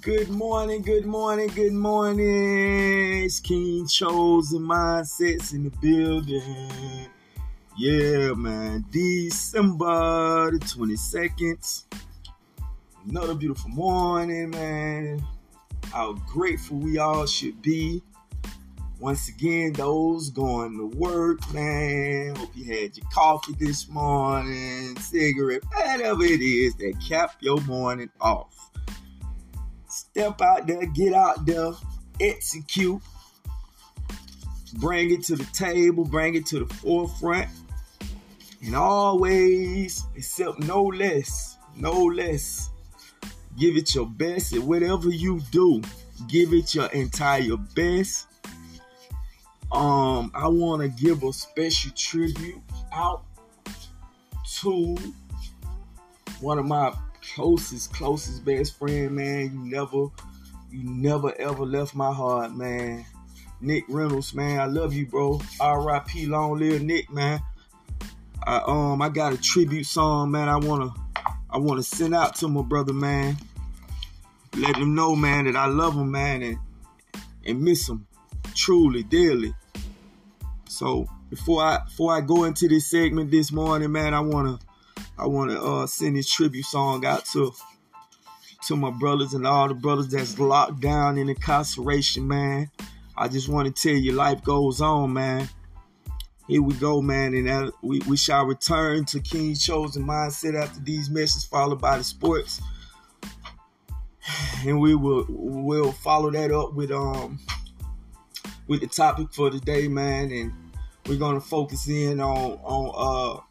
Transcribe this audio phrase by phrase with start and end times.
[0.00, 3.24] Good morning, good morning, good morning.
[3.24, 7.06] It's King Chosen Mindsets in the building.
[7.76, 8.86] Yeah, man.
[8.90, 11.84] December the 22nd.
[13.10, 15.22] Another beautiful morning, man.
[15.92, 18.02] How grateful we all should be.
[19.00, 22.36] Once again, those going to work, man.
[22.36, 28.08] Hope you had your coffee this morning, cigarette, whatever it is that cap your morning
[28.18, 28.69] off.
[30.12, 31.72] Step out there, get out there,
[32.20, 33.00] execute,
[34.74, 37.48] bring it to the table, bring it to the forefront,
[38.62, 42.70] and always, except no less, no less,
[43.58, 45.80] give it your best at whatever you do.
[46.28, 48.26] Give it your entire best.
[49.72, 52.60] Um, I want to give a special tribute
[52.92, 53.22] out
[54.60, 54.96] to
[56.40, 56.92] one of my
[57.34, 59.52] closest, closest best friend, man.
[59.52, 60.08] You never,
[60.70, 63.04] you never ever left my heart, man.
[63.60, 64.58] Nick Reynolds, man.
[64.58, 65.40] I love you, bro.
[65.60, 66.26] R.I.P.
[66.26, 67.40] Long live Nick, man.
[68.46, 70.48] I um I got a tribute song, man.
[70.48, 70.92] I wanna
[71.50, 73.36] I wanna send out to my brother, man.
[74.56, 76.58] Let him know, man, that I love him, man, and
[77.44, 78.06] and miss him
[78.54, 79.54] truly, dearly.
[80.68, 84.58] So before I before I go into this segment this morning, man, I wanna
[85.20, 87.52] I want to uh, send this tribute song out to
[88.66, 92.70] to my brothers and all the brothers that's locked down in incarceration, man.
[93.16, 95.48] I just want to tell you, life goes on, man.
[96.48, 100.80] Here we go, man, and that, we, we shall return to King's chosen mindset after
[100.80, 102.62] these messages, followed by the sports,
[104.66, 107.38] and we will will follow that up with um
[108.68, 110.52] with the topic for today, man, and
[111.06, 113.49] we're gonna focus in on on uh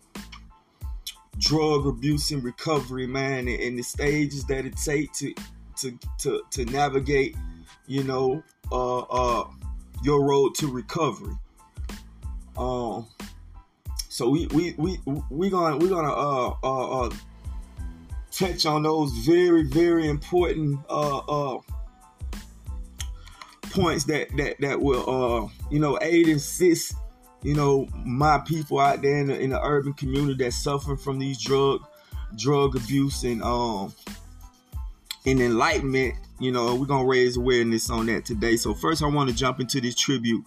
[1.40, 5.34] drug abuse and recovery, man, and, and the stages that it takes to
[5.78, 7.36] to to to navigate,
[7.88, 9.47] you know, uh uh
[10.03, 11.36] your road to recovery.
[12.58, 13.08] Um
[14.09, 15.00] so we we we
[15.30, 17.09] we gonna we gonna uh uh, uh
[18.31, 21.59] touch on those very very important uh uh
[23.72, 26.96] points that that that will uh you know aid and assist
[27.41, 31.19] you know, my people out there in the, in the urban community that suffer from
[31.19, 31.81] these drug
[32.35, 33.94] drug abuse and um
[35.25, 36.16] and enlightenment.
[36.39, 38.55] You know, we're gonna raise awareness on that today.
[38.55, 40.44] So first, I want to jump into this tribute.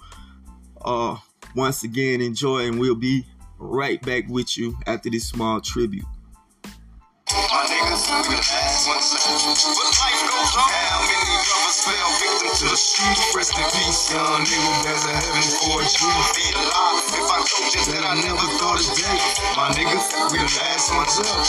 [0.84, 1.16] Uh,
[1.54, 3.26] once again, enjoy, and we'll be
[3.58, 6.04] right back with you after this small tribute.
[7.30, 8.42] My niggas, we the
[8.88, 9.12] ones
[10.00, 10.68] life goes on.
[10.72, 11.42] How many
[11.82, 13.18] fell victim to the street?
[13.34, 14.72] Rest in peace, young nigga.
[14.86, 16.10] There's a heaven for you.
[16.38, 17.02] Be alive.
[17.18, 19.18] If I told you that I never thought a day.
[19.58, 21.42] My niggas, we the last ones up.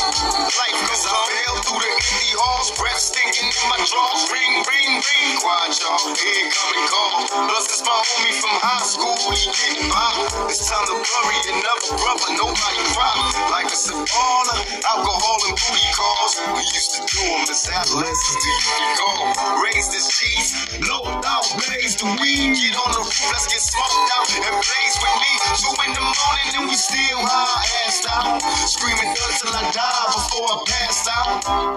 [0.50, 1.26] Life goes on.
[1.30, 2.70] Fell through the empty halls.
[2.78, 4.24] Breath stinking in my drawers.
[4.34, 5.30] Ring, ring, ring.
[5.42, 6.02] Quiet, y'all.
[6.18, 7.14] Here coming call.
[7.30, 9.18] Plus, it's my homie from high school.
[9.34, 10.50] He getting by.
[10.50, 12.30] It's time to bury another brother.
[12.34, 13.14] Nobody cry.
[13.54, 14.58] Like a baller.
[14.82, 16.34] Alcohol and booty calls.
[16.58, 18.42] We used to do them as adolescents.
[18.42, 19.34] Do you recall?
[19.62, 22.56] Raised as G's, low out, blaze the weed.
[22.58, 25.32] Get on the roof, let's get smoked out and blaze with me.
[25.60, 28.40] Two in the morning and we still high, assed out.
[28.68, 31.30] Screaming until I die before I pass out.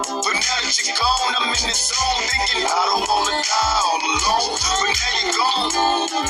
[0.07, 3.99] But now that you're gone, I'm in this zone thinking I don't wanna die all
[4.01, 4.51] alone.
[4.57, 5.69] But now you're gone,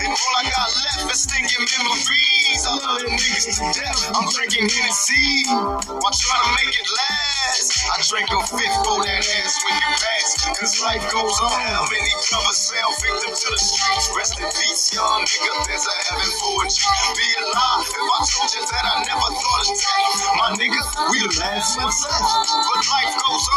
[0.03, 2.61] and all I got left is thinking memories.
[2.67, 4.01] I love them niggas to death.
[4.15, 5.47] I'm drinking Hennessy
[5.87, 7.69] while trying to make it last.
[7.87, 9.46] I drink a fifth for that ass
[10.87, 11.51] life goes on.
[11.51, 14.07] How many brothers fell victim to the streets?
[14.15, 15.51] Rest in peace, young nigga.
[15.67, 16.79] There's a heaven for a G.
[17.11, 19.99] Be alive if I told you that I never thought of that.
[20.39, 20.79] My nigga,
[21.11, 22.23] we the last ones left.
[22.71, 23.56] But life goes on.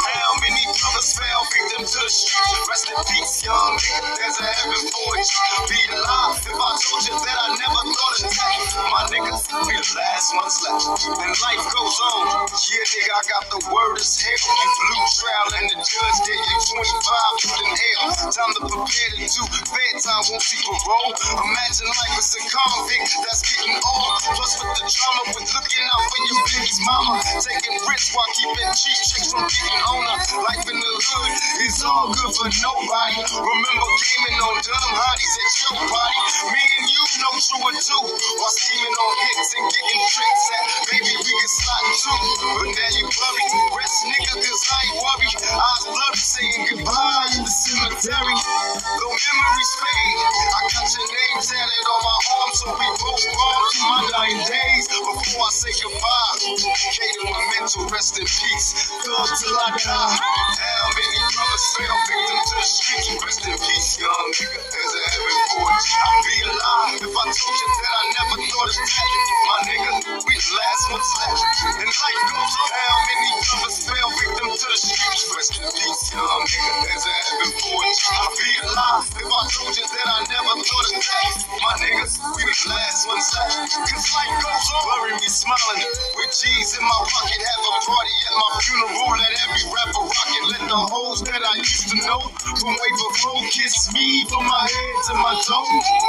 [94.74, 95.34] Me from my
[95.82, 95.99] head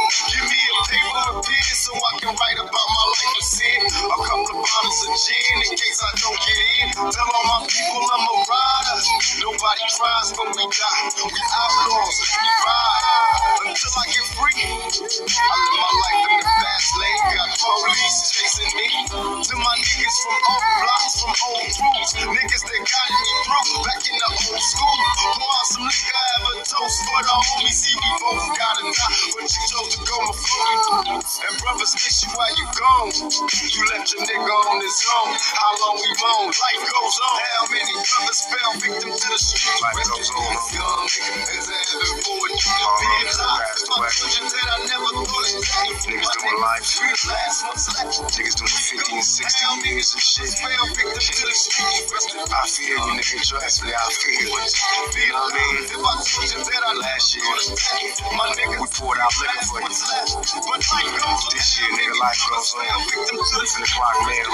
[61.02, 62.86] This year, nigga, life goes on.
[63.10, 64.46] Victim to clock, man.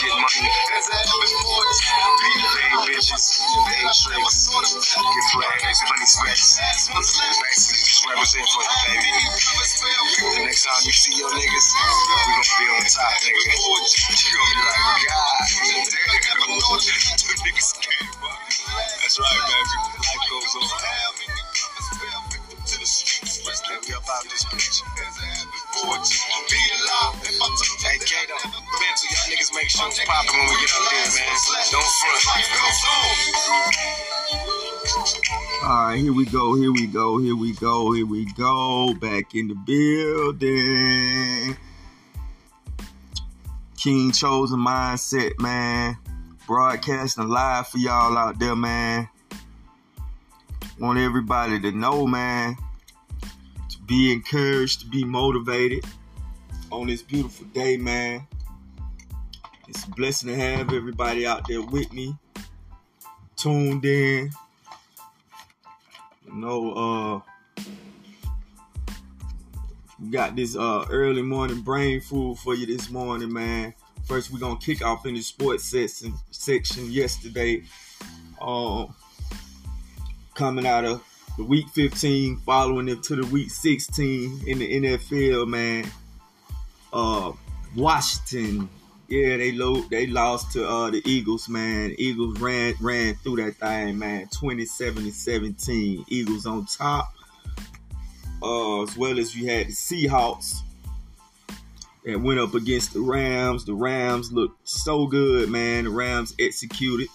[0.00, 1.76] Get money, it.
[2.56, 6.08] pay bitches, pay tricks, get flags, plenty.
[6.24, 8.61] Basically, just represent for
[35.92, 38.94] right, here we go, here we go, here we go, here we go.
[38.94, 41.56] Back in the building.
[43.76, 45.98] King Chosen Mindset, man.
[46.46, 49.06] Broadcasting live for y'all out there, man.
[50.78, 52.56] Want everybody to know, man.
[53.70, 55.84] To be encouraged, to be motivated
[56.70, 58.26] on this beautiful day, man.
[59.68, 62.16] It's a blessing to have everybody out there with me,
[63.36, 64.30] tuned in.
[66.32, 67.64] You know, uh,
[70.10, 73.74] got this uh early morning brain food for you this morning, man.
[74.04, 77.62] First, we're gonna kick off in the sports section section yesterday.
[78.40, 78.94] Um,
[80.34, 81.04] coming out of
[81.36, 85.86] the week 15, following it to the week 16 in the NFL, man.
[86.92, 87.32] Uh,
[87.76, 88.68] Washington,
[89.08, 91.94] yeah, they lo- they lost to uh the Eagles, man.
[91.98, 94.28] Eagles ran ran through that thing, man.
[94.28, 96.04] 27 to 17.
[96.08, 97.12] Eagles on top.
[98.42, 100.56] Uh, as well as you had the Seahawks
[102.04, 103.64] that went up against the Rams.
[103.64, 105.84] The Rams looked so good, man.
[105.84, 107.08] The Rams executed.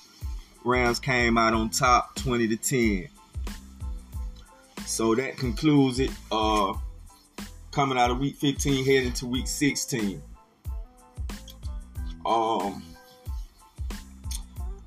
[0.63, 3.09] Rams came out on top 20 to 10.
[4.85, 6.11] So that concludes it.
[6.31, 6.73] Uh
[7.77, 10.19] coming out of week 15, heading to week 16.
[12.27, 12.83] Um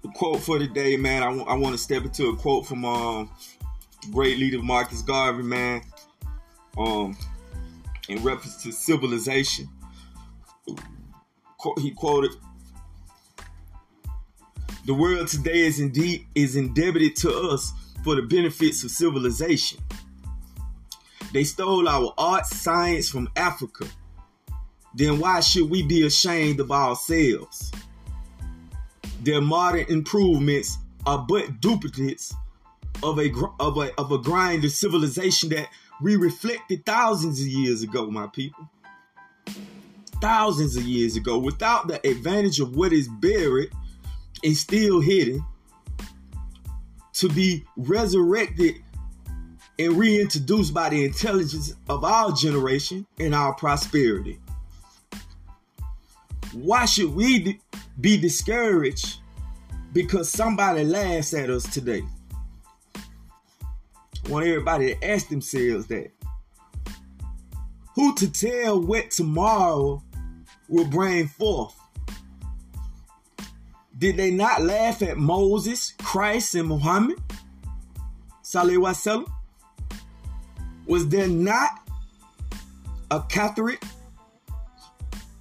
[0.02, 1.23] the quote for today, man.
[1.23, 3.30] I, w- I want to step into a quote from um
[4.12, 5.82] great leader Marcus Garvey, man.
[6.76, 7.16] Um
[8.09, 9.68] in reference to civilization.
[11.59, 12.32] Qu- He quoted
[14.87, 17.73] the world today is indeed is indebted to us
[18.04, 19.78] for the benefits of civilization.
[21.32, 23.87] They stole our art, science from Africa.
[24.94, 27.70] Then why should we be ashamed of ourselves?
[29.23, 32.35] Their modern improvements are but duplicates
[33.02, 35.68] of a of a of a grind of civilization that
[36.00, 38.68] we reflected thousands of years ago, my people.
[40.20, 43.70] Thousands of years ago, without the advantage of what is buried
[44.44, 45.44] and still hidden,
[47.14, 48.82] to be resurrected
[49.78, 54.38] and reintroduced by the intelligence of our generation and our prosperity.
[56.52, 57.61] Why should we
[58.00, 59.21] be discouraged
[59.92, 62.02] because somebody laughs at us today?
[62.97, 66.11] I want everybody to ask themselves that.
[67.95, 70.02] Who to tell what tomorrow
[70.69, 71.75] will bring forth?
[73.99, 77.19] Did they not laugh at Moses, Christ, and Muhammad?
[78.42, 79.30] Wasallam?
[80.87, 81.88] Was there not
[83.11, 83.78] a Carthage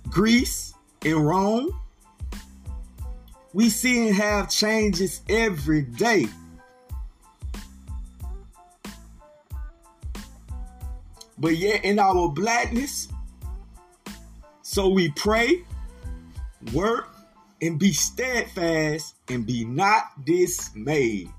[0.10, 0.69] Greece,
[1.04, 1.80] and Rome.
[3.54, 6.28] We see and have changes every day.
[11.38, 13.08] But yet in our blackness,
[14.62, 15.64] so we pray,
[16.74, 17.08] work,
[17.62, 21.30] and be steadfast and be not dismayed.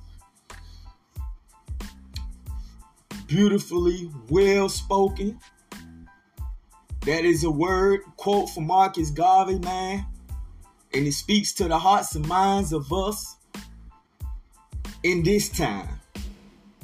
[3.26, 5.38] Beautifully well spoken.
[7.06, 10.06] That is a word quote from Marcus Garvey, man.
[10.92, 13.36] And it speaks to the hearts and minds of us
[15.02, 16.00] in this time.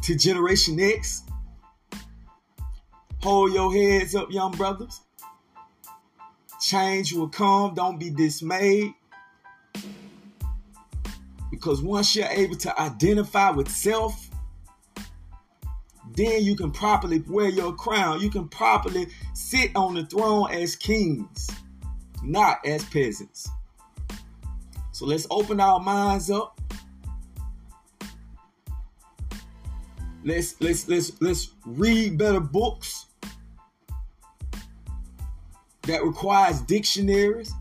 [0.03, 1.23] To Generation X.
[3.23, 5.01] Hold your heads up, young brothers.
[6.61, 7.75] Change will come.
[7.75, 8.95] Don't be dismayed.
[11.51, 14.26] Because once you're able to identify with self,
[16.17, 18.21] then you can properly wear your crown.
[18.21, 21.49] You can properly sit on the throne as kings,
[22.23, 23.49] not as peasants.
[24.93, 26.59] So let's open our minds up.
[30.25, 33.07] Let's let's let's let's read better books
[35.83, 37.53] that requires dictionaries.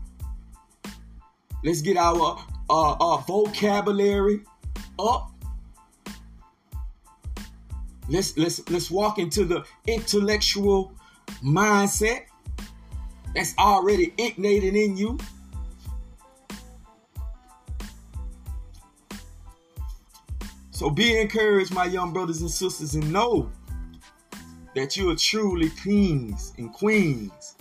[1.62, 4.40] Let's get our uh, uh, vocabulary
[4.98, 5.35] up.
[8.08, 10.92] Let's let's let's walk into the intellectual
[11.42, 12.26] mindset
[13.34, 15.18] that's already ignited in you.
[20.70, 23.50] So be encouraged, my young brothers and sisters, and know
[24.74, 27.56] that you are truly kings and queens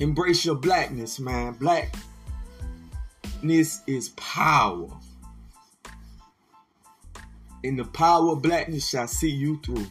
[0.00, 1.52] Embrace your blackness, man.
[1.54, 2.00] Blackness
[3.86, 4.88] is power.
[7.64, 9.86] And the power of blackness shall see you through.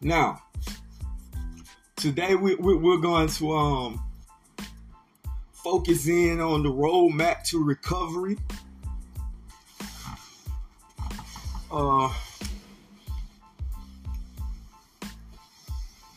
[0.00, 0.42] Now,
[1.94, 4.02] today we, we, we're going to um
[5.52, 8.36] focus in on the roadmap to recovery.
[11.70, 12.12] Uh,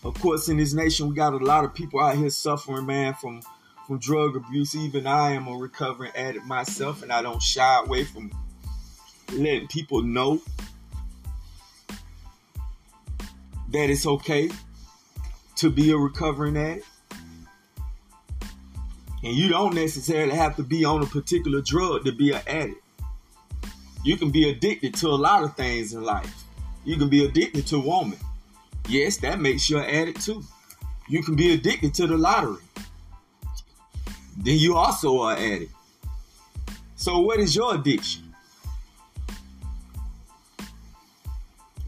[0.04, 3.14] of course, in this nation, we got a lot of people out here suffering, man,
[3.14, 3.44] from
[3.86, 4.76] from drug abuse.
[4.76, 8.32] Even I am a recovering addict myself, and I don't shy away from
[9.34, 10.42] letting people know
[13.70, 14.50] that it's okay
[15.56, 16.86] to be a recovering addict.
[19.24, 22.82] And you don't necessarily have to be on a particular drug to be an addict.
[24.04, 26.44] You can be addicted to a lot of things in life.
[26.86, 28.18] You can be addicted to woman.
[28.88, 30.44] Yes, that makes you an addict too.
[31.10, 32.62] You can be addicted to the lottery.
[34.38, 35.72] Then you also are an addict.
[36.96, 38.27] So what is your addiction?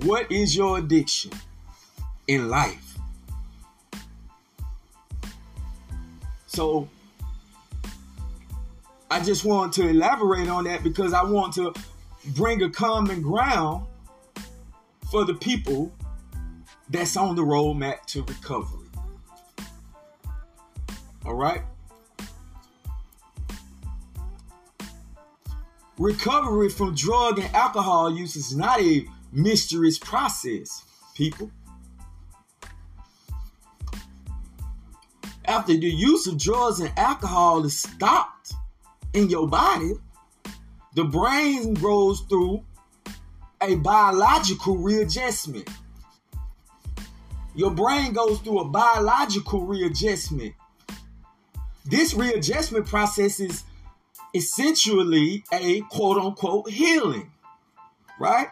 [0.03, 1.32] What is your addiction
[2.27, 2.98] in life?
[6.48, 6.88] So
[9.12, 11.74] I just want to elaborate on that because I want to
[12.36, 13.86] bring a common ground
[15.12, 15.91] for the people
[16.89, 18.88] that's on the roadmap to recovery.
[21.25, 21.63] All right?
[25.98, 30.83] Recovery from drug and alcohol use is not a mysterious process,
[31.15, 31.51] people.
[35.45, 38.53] After the use of drugs and alcohol is stopped
[39.13, 39.93] in your body,
[40.93, 42.63] the brain goes through
[43.62, 45.69] a biological readjustment
[47.59, 50.53] your brain goes through a biological readjustment.
[51.86, 53.63] This readjustment process is
[54.33, 57.31] essentially a quote unquote healing,
[58.17, 58.48] right?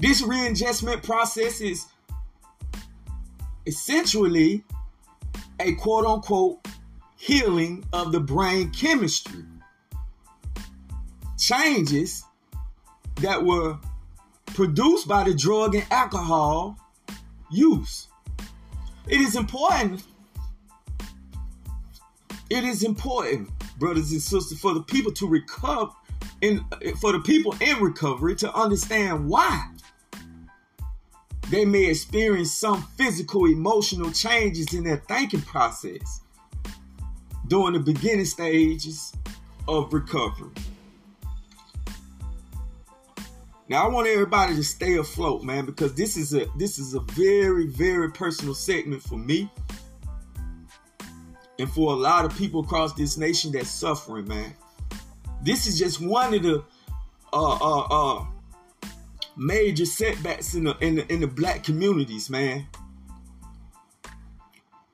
[0.00, 1.84] This readjustment process is
[3.66, 4.64] essentially
[5.60, 6.66] a quote unquote
[7.16, 9.44] healing of the brain chemistry.
[11.38, 12.24] Changes
[13.16, 13.78] that were
[14.46, 16.78] produced by the drug and alcohol
[17.50, 18.08] use.
[19.06, 20.02] It is important.
[22.48, 25.92] It is important, brothers and sisters, for the people to recover,
[26.40, 26.64] in
[27.00, 29.68] for the people in recovery to understand why
[31.50, 36.20] they may experience some physical, emotional changes in their thinking process
[37.48, 39.12] during the beginning stages
[39.66, 40.50] of recovery.
[43.68, 47.00] Now I want everybody to stay afloat, man, because this is a this is a
[47.00, 49.50] very very personal segment for me,
[51.58, 54.54] and for a lot of people across this nation that's suffering, man.
[55.42, 56.64] This is just one of the
[57.32, 58.24] uh uh uh
[59.36, 62.66] major setbacks in the in the in the black communities, man.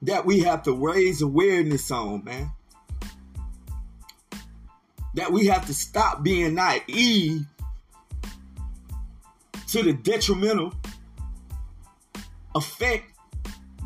[0.02, 2.50] that we have to raise awareness on, man.
[5.14, 7.46] That we have to stop being naive
[9.68, 10.74] to the detrimental
[12.54, 13.10] effect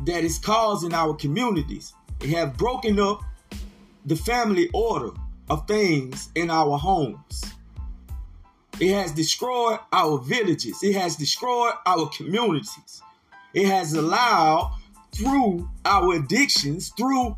[0.05, 1.93] that is causing our communities.
[2.21, 3.21] It have broken up
[4.05, 5.11] the family order
[5.49, 7.43] of things in our homes.
[8.81, 10.81] It has destroyed our villages.
[10.81, 13.03] It has destroyed our communities.
[13.53, 14.75] It has allowed,
[15.11, 17.37] through our addictions, through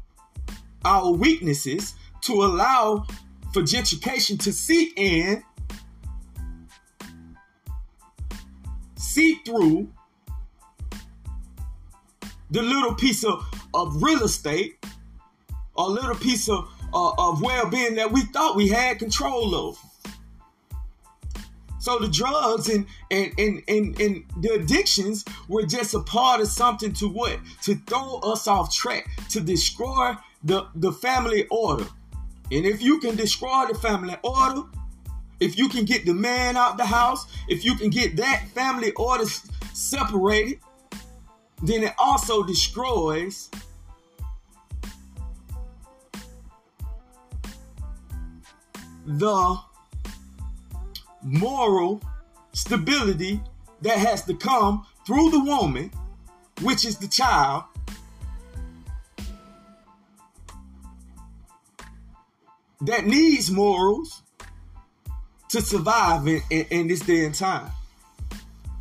[0.85, 3.05] our weaknesses, to allow
[3.51, 5.43] for gentrification to seep in,
[8.95, 9.91] seep through
[12.51, 14.77] the little piece of, of real estate,
[15.75, 19.77] a little piece of, uh, of well being that we thought we had control of.
[21.83, 26.47] So the drugs and, and and, and and the addictions were just a part of
[26.47, 27.39] something to what?
[27.63, 30.13] To throw us off track, to destroy
[30.45, 31.83] the, the family order.
[32.53, 34.61] And if you can destroy the family order,
[35.41, 38.93] if you can get the man out the house, if you can get that family
[38.93, 39.25] order
[39.73, 40.61] separated,
[41.63, 43.49] then it also destroys
[49.05, 49.59] the
[51.23, 52.01] moral
[52.53, 53.41] stability
[53.81, 55.91] that has to come through the woman,
[56.61, 57.63] which is the child,
[62.81, 64.23] that needs morals
[65.49, 67.71] to survive in, in, in this day and time.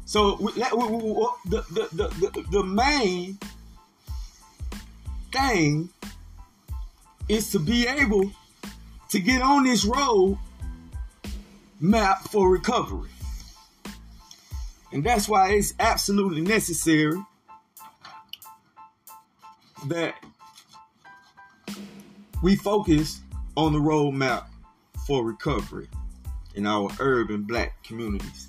[0.05, 3.39] So the, the, the, the, the main
[5.33, 5.89] thing
[7.29, 8.31] is to be able
[9.09, 10.39] to get on this road
[11.83, 13.11] map for recovery.
[14.93, 17.21] And that's why it's absolutely necessary
[19.89, 20.15] that
[22.41, 23.21] we focus
[23.57, 24.47] on the roadmap
[25.09, 25.89] for recovery
[26.55, 28.49] in our urban black communities.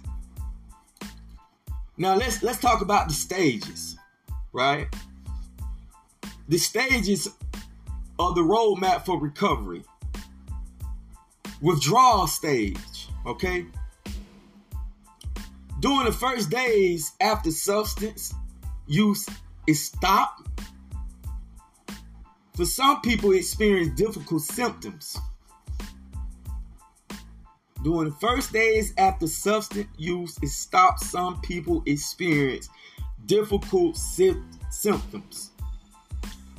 [1.98, 3.98] Now let's let's talk about the stages,
[4.52, 4.88] right?
[6.50, 7.28] The stages
[8.20, 9.84] of the roadmap for recovery.
[11.62, 12.78] Withdrawal stage
[13.26, 13.66] okay?
[15.80, 18.34] During the first days after substance
[18.88, 19.28] use
[19.68, 20.48] is stopped,
[22.56, 25.18] for some people experience difficult symptoms.
[27.84, 32.70] During the first days after substance use is stopped, some people experience
[33.26, 34.36] difficult sy-
[34.70, 35.52] symptoms.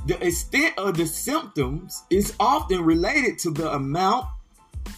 [0.07, 4.27] The extent of the symptoms is often related to the amount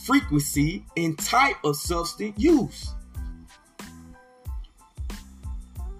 [0.06, 2.94] frequency, and type of substance use.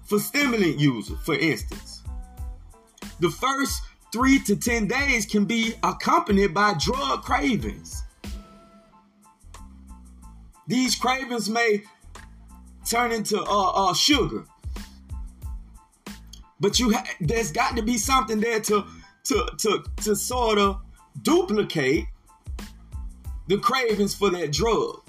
[0.05, 2.03] For stimulant user, for instance,
[3.19, 3.81] the first
[4.13, 8.03] three to 10 days can be accompanied by drug cravings.
[10.67, 11.83] These cravings may
[12.85, 14.45] turn into uh, uh, sugar.
[16.59, 18.85] But you ha- there's got to be something there to
[19.25, 20.81] to to to sort of
[21.21, 22.05] duplicate
[23.47, 25.01] the cravings for that drug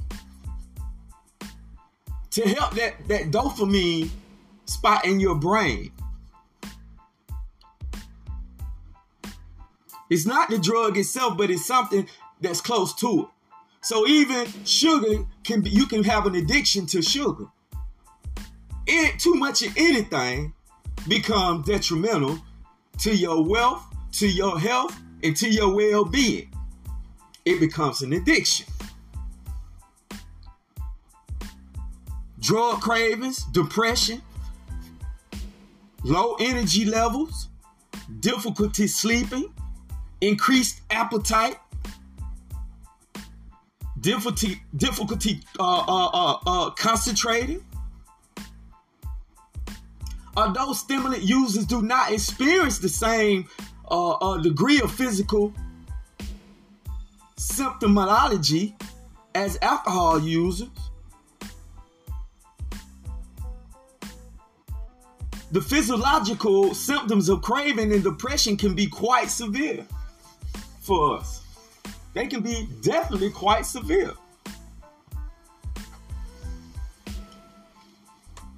[2.30, 4.10] to help that, that dopamine
[4.66, 5.90] spot in your brain.
[10.10, 12.08] It's not the drug itself, but it's something
[12.40, 13.26] that's close to it.
[13.80, 17.46] So even sugar can be, you can have an addiction to sugar.
[18.86, 20.54] It, too much of anything
[21.06, 22.38] becomes detrimental
[23.00, 26.47] to your wealth, to your health, and to your well-being
[27.48, 28.66] it becomes an addiction.
[32.38, 34.22] Drug cravings, depression,
[36.04, 37.48] low energy levels,
[38.20, 39.52] difficulty sleeping,
[40.20, 41.56] increased appetite,
[44.00, 47.64] difficulty difficulty uh, uh, uh, uh, concentrating.
[50.36, 53.48] Although stimulant users do not experience the same
[53.90, 55.52] uh, uh, degree of physical
[57.38, 58.74] symptomology
[59.34, 60.68] as alcohol users.
[65.50, 69.86] The physiological symptoms of craving and depression can be quite severe
[70.80, 71.42] for us.
[72.12, 74.12] They can be definitely quite severe.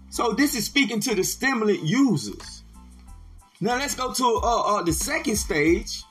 [0.09, 2.65] So this is speaking to the stimulant users.
[3.61, 6.03] Now let's go to uh, uh, the second stage,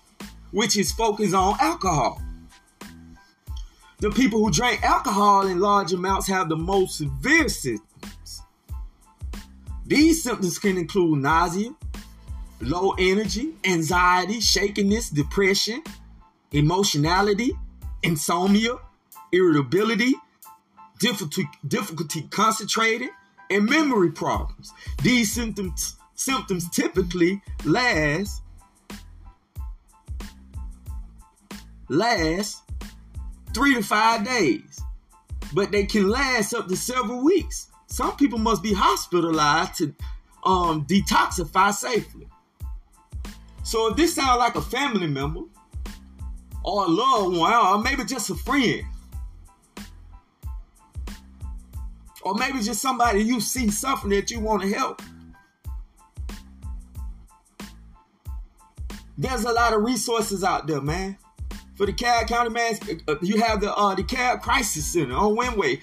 [0.52, 2.22] which is focused on alcohol.
[4.00, 8.44] The people who drink alcohol in large amounts have the most severe symptoms.
[9.86, 11.72] These symptoms can include nausea,
[12.62, 15.84] low energy, anxiety, shakiness, depression,
[16.52, 17.52] emotionality,
[18.02, 18.78] insomnia,
[19.34, 20.14] irritability,
[21.00, 23.10] difficulty, difficulty concentrating,
[23.50, 24.72] and memory problems.
[25.02, 28.42] These symptoms symptoms typically last
[31.88, 32.69] last
[33.54, 34.82] three to five days,
[35.54, 37.68] but they can last up to several weeks.
[37.88, 39.96] Some people must be hospitalized to
[40.44, 42.28] um, detoxify safely.
[43.64, 45.42] So if this sounds like a family member
[46.64, 48.84] or a loved one, or maybe just a friend,
[52.22, 55.02] or maybe just somebody you see suffering that you want to help.
[59.18, 61.18] There's a lot of resources out there, man.
[61.80, 65.38] For the Cobb County, man, uh, you have the uh, the Cobb Crisis Center on
[65.38, 65.80] Winway.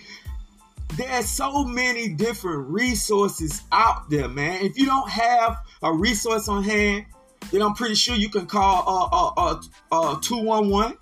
[0.95, 4.63] There's so many different resources out there, man.
[4.63, 7.07] If you don't have a resource on hand,
[7.51, 10.99] then I'm pretty sure you can call uh uh, uh 211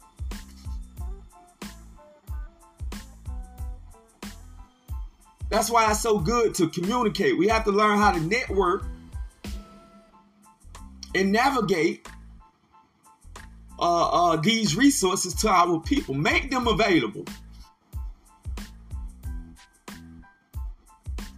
[5.51, 7.37] That's why it's so good to communicate.
[7.37, 8.85] We have to learn how to network
[11.17, 12.07] and navigate
[13.85, 16.15] uh, uh, these resources to our people.
[16.15, 17.27] Make them available.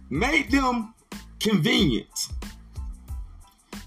[0.09, 0.93] Make them
[1.41, 2.29] convenient.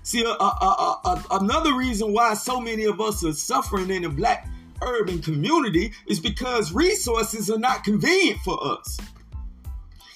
[0.03, 4.11] See, uh, uh, uh, another reason why so many of us are suffering in the
[4.11, 4.47] black
[4.83, 8.99] urban community is because resources are not convenient for us.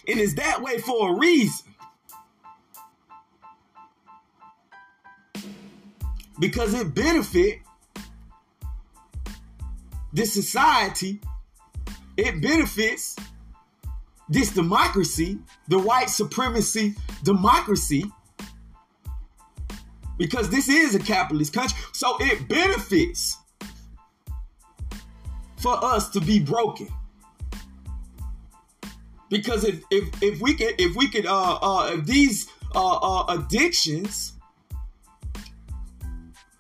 [0.07, 1.65] And it's that way for a reason.
[6.39, 7.61] Because it benefit
[10.15, 11.21] this society,
[12.17, 13.17] it benefits
[14.29, 18.05] this democracy, the white supremacy democracy,
[20.17, 21.77] because this is a capitalist country.
[21.93, 23.37] So it benefits
[25.57, 26.89] for us to be broken.
[29.29, 33.25] Because if if, if we could if we could uh uh if these uh, uh
[33.37, 34.35] addictions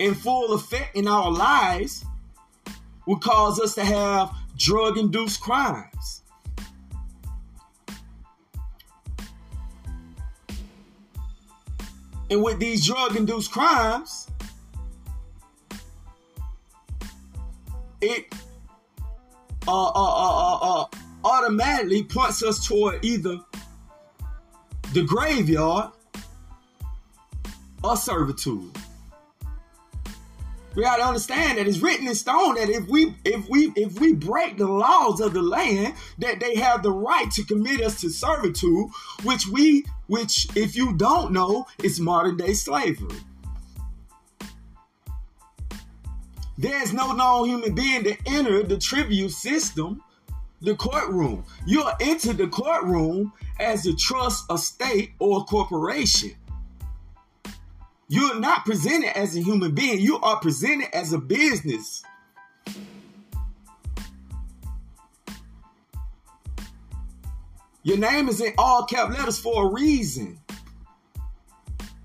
[0.00, 2.04] in full effect in our lives
[3.06, 6.22] would cause us to have drug induced crimes.
[12.30, 14.28] And with these drug induced crimes,
[18.00, 18.26] it
[19.66, 20.86] uh, uh, uh, uh, uh,
[21.24, 23.38] automatically points us toward either
[24.92, 25.90] the graveyard
[27.82, 28.76] or servitude
[30.74, 33.98] we got to understand that it's written in stone that if we if we if
[34.00, 38.00] we break the laws of the land that they have the right to commit us
[38.00, 38.88] to servitude
[39.22, 43.18] which we which if you don't know is modern day slavery.
[46.56, 50.02] There's no known human being to enter the tribute system
[50.62, 51.44] the courtroom.
[51.66, 56.32] You'll enter the courtroom as a trust a state or a corporation
[58.08, 62.02] you're not presented as a human being, you are presented as a business.
[67.82, 70.38] Your name is in all cap letters for a reason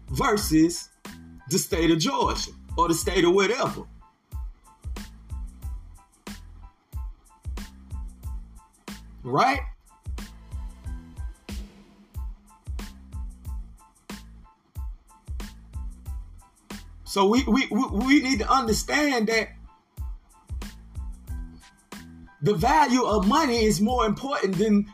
[0.09, 0.89] versus
[1.49, 3.83] the state of Georgia or the state of whatever.
[9.23, 9.61] Right?
[17.09, 19.49] So we, we, we need to understand that
[22.43, 24.93] the value of money is more important than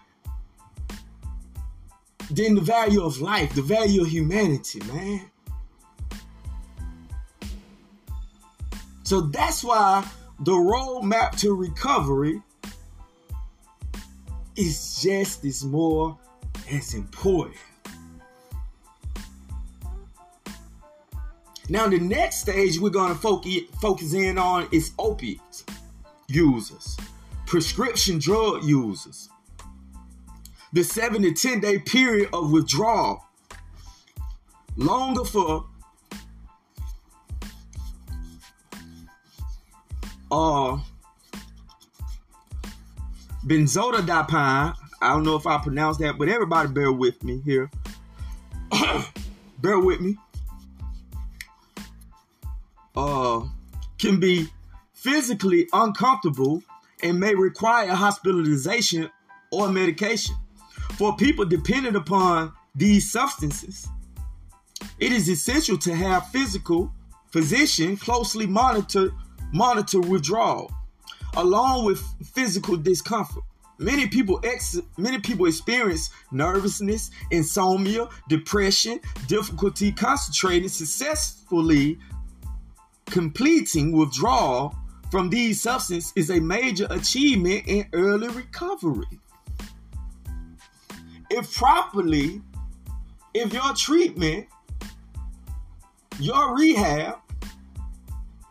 [2.31, 5.29] than the value of life, the value of humanity, man.
[9.03, 12.41] So that's why the roadmap to recovery
[14.55, 16.17] is just as more
[16.71, 17.57] as important.
[21.67, 25.65] Now, the next stage we're going to focus in on is opiates
[26.27, 26.95] users,
[27.47, 29.29] prescription drug users.
[30.73, 33.23] The seven to 10 day period of withdrawal,
[34.75, 35.65] longer for
[40.31, 40.77] uh,
[43.45, 44.75] benzodiazepine.
[45.01, 47.71] I don't know if I pronounced that, but everybody bear with me here.
[49.61, 50.17] bear with me
[52.95, 53.41] uh,
[53.97, 54.47] can be
[54.93, 56.63] physically uncomfortable
[57.03, 59.09] and may require hospitalization
[59.51, 60.35] or medication.
[60.97, 63.87] For people dependent upon these substances,
[64.99, 66.91] it is essential to have physical
[67.31, 69.11] physician closely monitor
[69.51, 70.71] monitor withdrawal,
[71.35, 72.01] along with
[72.33, 73.43] physical discomfort.
[73.77, 81.99] Many people ex- many people experience nervousness, insomnia, depression, difficulty concentrating successfully
[83.05, 84.75] completing withdrawal
[85.11, 89.19] from these substances is a major achievement in early recovery.
[91.29, 92.41] If properly,
[93.33, 94.47] if your treatment,
[96.19, 97.17] your rehab,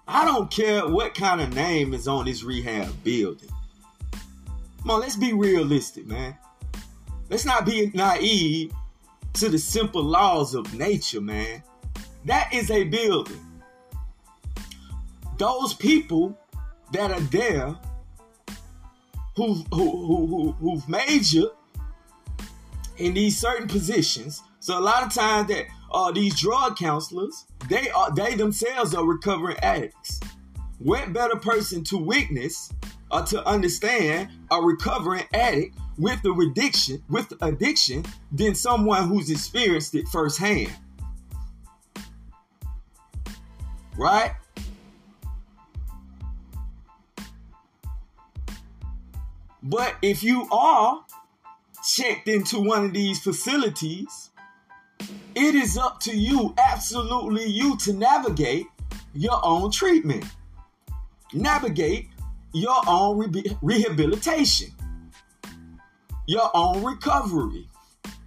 [0.07, 3.49] I don't care what kind of name is on this rehab building.
[4.83, 6.37] Come on, let's be realistic, man.
[7.31, 8.73] Let's not be naive
[9.35, 11.63] to the simple laws of nature, man.
[12.27, 13.44] That is a building.
[15.39, 16.39] Those people
[16.93, 17.77] that are there
[19.37, 21.51] who've, who, who, who, who've majored
[22.99, 24.43] in these certain positions.
[24.61, 29.05] So a lot of times that uh, these drug counselors, they are they themselves are
[29.05, 30.21] recovering addicts.
[30.79, 32.73] What better person to witness
[33.11, 39.95] or to understand a recovering addict with the addiction, with addiction, than someone who's experienced
[39.95, 40.75] it firsthand?
[43.97, 44.33] Right?
[49.65, 51.03] But if you are
[51.83, 54.31] checked into one of these facilities,
[55.35, 58.67] it is up to you, absolutely you, to navigate
[59.15, 60.27] your own treatment,
[61.33, 62.11] navigate
[62.53, 64.69] your own re- rehabilitation,
[66.27, 67.67] your own recovery,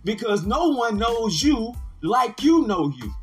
[0.03, 1.71] because no one knows you
[2.01, 3.13] like you know you.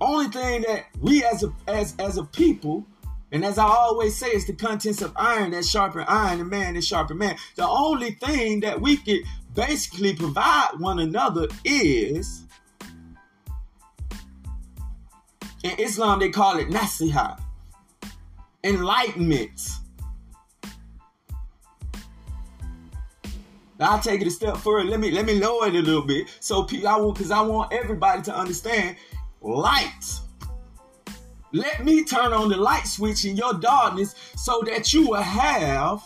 [0.00, 2.86] Only thing that we as a as as a people
[3.34, 6.74] and as I always say, it's the contents of iron that sharpen iron and man
[6.74, 7.36] that sharpen man.
[7.56, 9.22] The only thing that we could
[9.56, 12.44] basically provide one another is
[15.64, 17.40] in Islam they call it nasiha,
[18.62, 19.60] enlightenment.
[23.80, 24.88] I'll take it a step further.
[24.88, 26.28] Let me let me lower it a little bit.
[26.38, 28.96] So I want because I want everybody to understand
[29.42, 30.20] light
[31.54, 36.04] let me turn on the light switch in your darkness so that you will have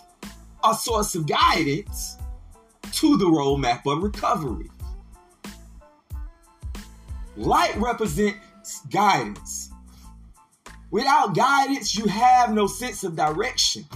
[0.62, 2.18] a source of guidance
[2.92, 4.70] to the roadmap of recovery.
[7.36, 9.70] Light represents guidance.
[10.90, 13.86] Without guidance, you have no sense of direction.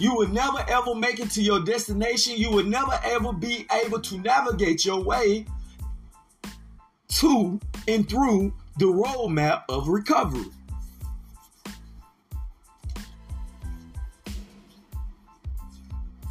[0.00, 2.34] You will never ever make it to your destination.
[2.36, 5.46] You will never ever be able to navigate your way
[7.20, 10.50] to and through the roadmap of recovery.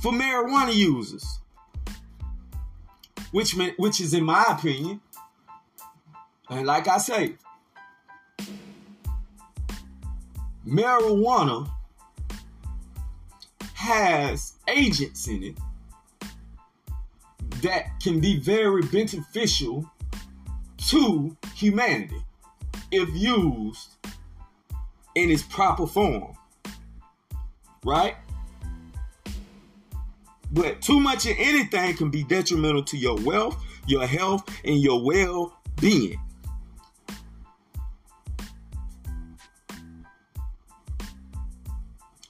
[0.02, 1.40] For marijuana users,
[3.32, 5.00] which which is in my opinion,
[6.50, 7.36] and like I say,
[10.68, 11.70] marijuana
[13.76, 15.58] has agents in it
[17.62, 19.90] that can be very beneficial
[20.78, 22.24] to humanity
[22.92, 23.96] if used
[25.16, 26.34] in its proper form.
[27.84, 28.16] Right?
[30.52, 35.04] But too much of anything can be detrimental to your wealth, your health, and your
[35.04, 36.20] well being.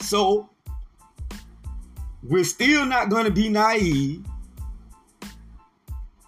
[0.01, 0.49] So,
[2.21, 4.25] we're still not going to be naive,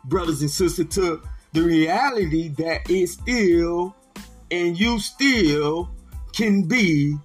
[0.06, 3.96] brothers and sisters, to the reality that it still
[4.54, 5.90] and you still
[6.32, 7.16] can be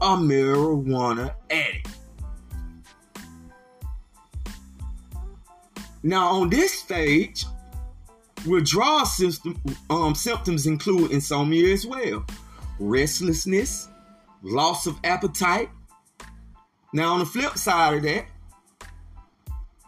[0.00, 1.89] a marijuana addict.
[6.02, 7.44] Now, on this stage,
[8.46, 9.60] withdrawal system,
[9.90, 12.24] um, symptoms include insomnia as well,
[12.78, 13.88] restlessness,
[14.42, 15.68] loss of appetite.
[16.92, 18.26] Now, on the flip side of that,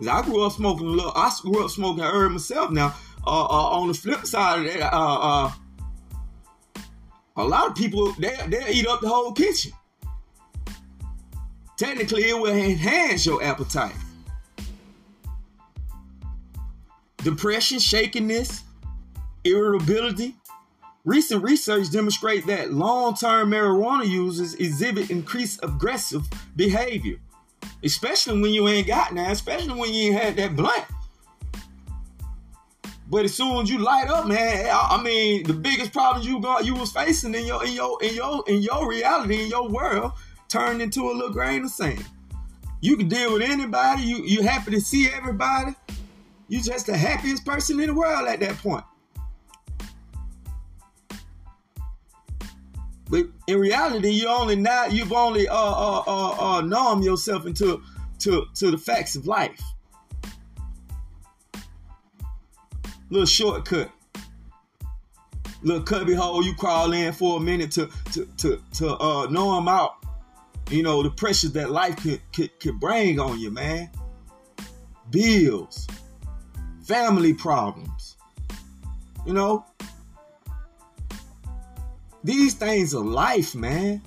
[0.08, 2.70] I grew up smoking a little, I grew up smoking herb myself.
[2.70, 2.94] Now,
[3.26, 5.52] uh, uh, on the flip side of that, uh, uh
[7.36, 9.72] a lot of people they they eat up the whole kitchen.
[11.78, 13.94] Technically, it will enhance your appetite.
[17.22, 18.64] Depression, shakiness,
[19.44, 20.36] irritability.
[21.04, 26.22] Recent research demonstrates that long-term marijuana users exhibit increased aggressive
[26.54, 27.16] behavior,
[27.82, 30.84] especially when you ain't got now, especially when you ain't had that blunt.
[33.12, 36.64] But as soon as you light up, man, I mean, the biggest problems you got
[36.64, 40.12] you was facing in your in your in your in your reality in your world
[40.48, 42.02] turned into a little grain of sand.
[42.80, 44.02] You can deal with anybody.
[44.02, 45.74] You you happy to see everybody.
[46.52, 48.84] You're just the happiest person in the world at that point.
[53.08, 57.82] But in reality, you only now you've only uh uh uh, uh numb yourself into
[58.18, 59.62] to to the facts of life.
[63.08, 63.90] Little shortcut.
[65.62, 69.68] Little cubby hole you crawl in for a minute to to to to uh numb
[69.68, 70.04] out.
[70.68, 73.90] You know the pressures that life can, can bring on you, man.
[75.08, 75.86] Bills,
[76.82, 78.16] family problems.
[79.26, 79.64] You know,
[82.24, 84.02] these things are life, man.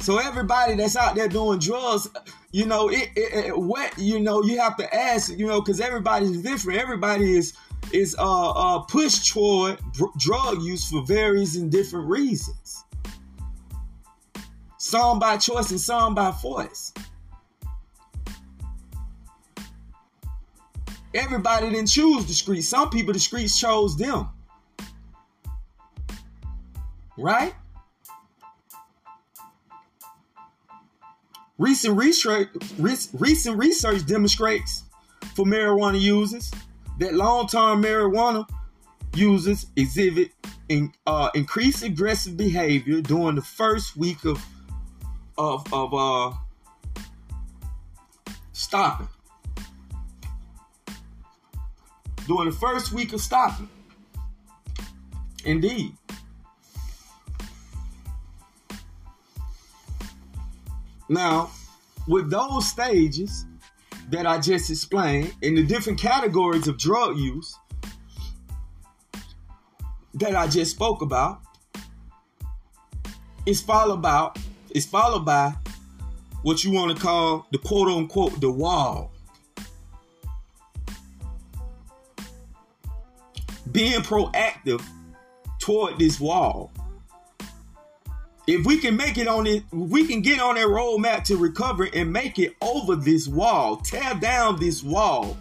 [0.00, 2.08] So everybody that's out there doing drugs,
[2.52, 5.80] you know, it, it, it what you know, you have to ask, you know, because
[5.80, 6.80] everybody's different.
[6.80, 7.52] Everybody is
[7.92, 9.78] is uh, uh pushed toward
[10.16, 12.84] drug use for various and different reasons.
[14.78, 16.92] Some by choice and some by force.
[21.14, 22.68] Everybody didn't choose the streets.
[22.68, 24.28] Some people the streets chose them
[27.20, 27.54] right?
[31.58, 34.84] Recent research, recent research demonstrates
[35.34, 36.50] for marijuana users
[36.98, 38.48] that long-term marijuana
[39.14, 40.30] users exhibit
[40.68, 44.44] in, uh, increased aggressive behavior during the first week of
[45.36, 46.32] of, of uh,
[48.52, 49.08] stopping.
[52.30, 53.68] During the first week of stopping.
[55.44, 55.96] Indeed.
[61.08, 61.50] Now,
[62.06, 63.46] with those stages
[64.10, 67.58] that I just explained in the different categories of drug use
[70.14, 71.40] that I just spoke about,
[73.44, 74.30] it's followed by
[74.70, 75.56] it's followed by
[76.42, 79.10] what you want to call the quote unquote the wall.
[83.72, 84.82] Being proactive
[85.58, 86.72] toward this wall
[88.46, 91.88] if we can make it on it, we can get on that roadmap to recover
[91.94, 95.36] and make it over this wall, tear down this wall.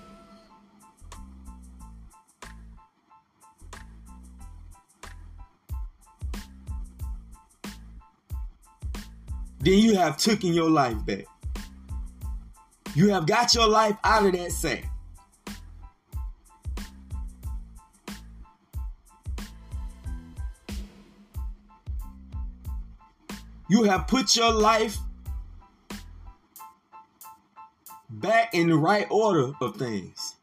[9.62, 11.26] Then you have taken your life back.
[12.96, 14.89] You have got your life out of that sack.
[23.70, 24.98] You have put your life
[28.10, 30.36] back in the right order of things.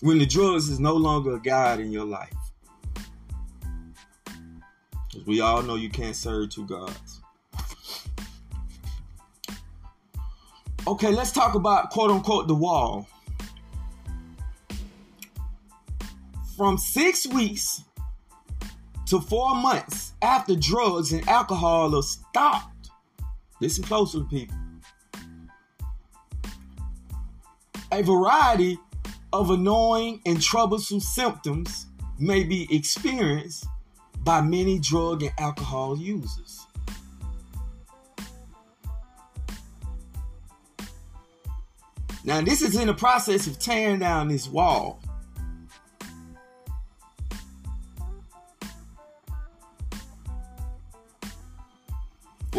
[0.00, 2.32] When the drugs is no longer a guide in your life.
[5.08, 7.20] Because we all know you can't serve two gods.
[10.86, 13.06] Okay, let's talk about quote unquote the wall.
[16.60, 17.84] From six weeks
[19.06, 22.90] to four months after drugs and alcohol are stopped.
[23.62, 24.58] Listen closely, people.
[27.92, 28.78] A variety
[29.32, 31.86] of annoying and troublesome symptoms
[32.18, 33.64] may be experienced
[34.18, 36.66] by many drug and alcohol users.
[42.22, 45.00] Now, this is in the process of tearing down this wall.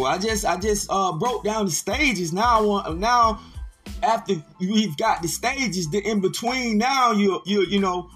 [0.04, 2.32] I just I just uh broke down the stages.
[2.32, 3.40] Now I want now
[4.02, 6.78] after we've got the stages, the in between.
[6.78, 8.10] Now you you you know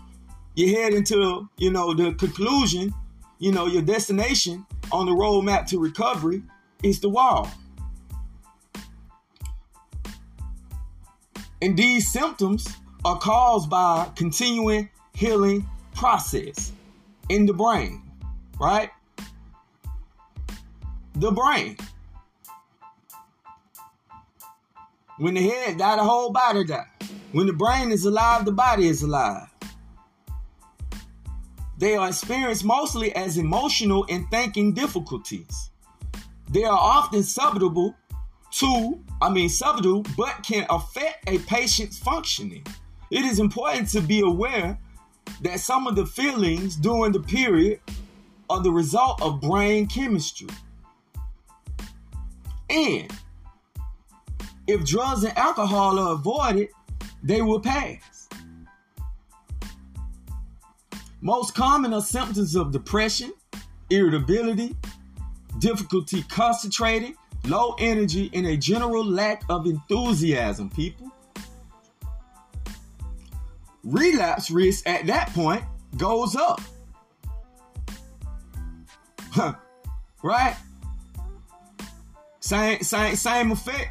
[0.54, 2.94] you head into you know the conclusion.
[3.38, 6.42] You know your destination on the roadmap to recovery
[6.82, 7.50] is the wall.
[11.62, 12.66] And these symptoms
[13.04, 16.72] are caused by continuing healing process
[17.28, 18.02] in the brain,
[18.60, 18.90] right?
[21.16, 21.76] The brain.
[25.18, 26.86] When the head die, the whole body die.
[27.32, 29.48] When the brain is alive, the body is alive.
[31.78, 35.70] They are experienced mostly as emotional and thinking difficulties.
[36.50, 37.94] They are often subtle
[38.52, 42.64] to, I mean subtle, but can affect a patient's functioning.
[43.10, 44.78] It is important to be aware
[45.40, 47.80] that some of the feelings during the period
[48.50, 50.48] are the result of brain chemistry.
[52.68, 53.12] And
[54.66, 56.68] if drugs and alcohol are avoided,
[57.22, 58.28] they will pass.
[61.20, 63.32] Most common are symptoms of depression,
[63.90, 64.76] irritability,
[65.58, 71.10] difficulty concentrating, low energy, and a general lack of enthusiasm, people.
[73.84, 75.62] Relapse risk at that point
[75.96, 76.60] goes up.
[79.30, 79.54] Huh.
[80.22, 80.56] Right?
[82.46, 83.88] Same, same, same effect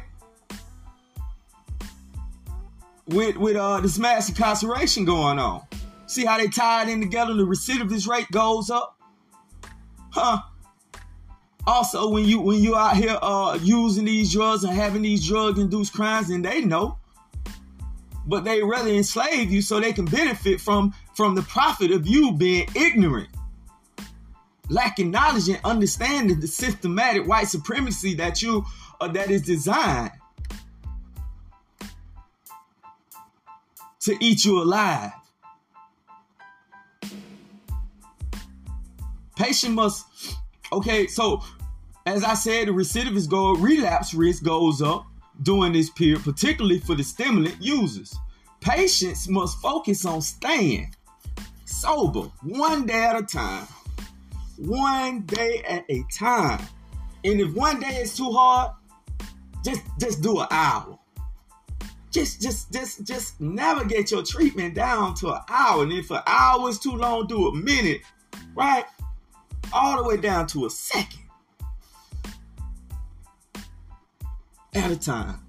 [3.04, 5.60] with with uh this mass incarceration going on.
[6.06, 7.34] See how they tied in together?
[7.34, 8.98] The recidivist rate goes up,
[10.08, 10.38] huh?
[11.66, 15.58] Also, when you when you out here uh using these drugs and having these drug
[15.58, 16.96] induced crimes, and they know,
[18.26, 22.32] but they rather enslave you so they can benefit from from the profit of you
[22.32, 23.28] being ignorant,
[24.68, 28.64] lacking knowledge and understanding the systematic white supremacy that you
[29.00, 30.12] uh, that is designed
[34.00, 35.12] to eat you alive.
[39.36, 40.06] Patient must,
[40.72, 41.42] okay, so
[42.06, 45.06] as I said, the recidivist go relapse risk goes up
[45.42, 48.16] during this period, particularly for the stimulant users.
[48.60, 50.94] Patients must focus on staying
[51.64, 53.66] sober one day at a time.
[54.58, 56.64] One day at a time.
[57.24, 58.72] And if one day is too hard,
[59.64, 60.98] just just do an hour
[62.16, 65.82] just just just just navigate your treatment down to an hour.
[65.82, 68.00] And if an hour is too long, do a minute,
[68.54, 68.86] right?
[69.70, 71.20] All the way down to a second
[74.74, 75.40] at a time.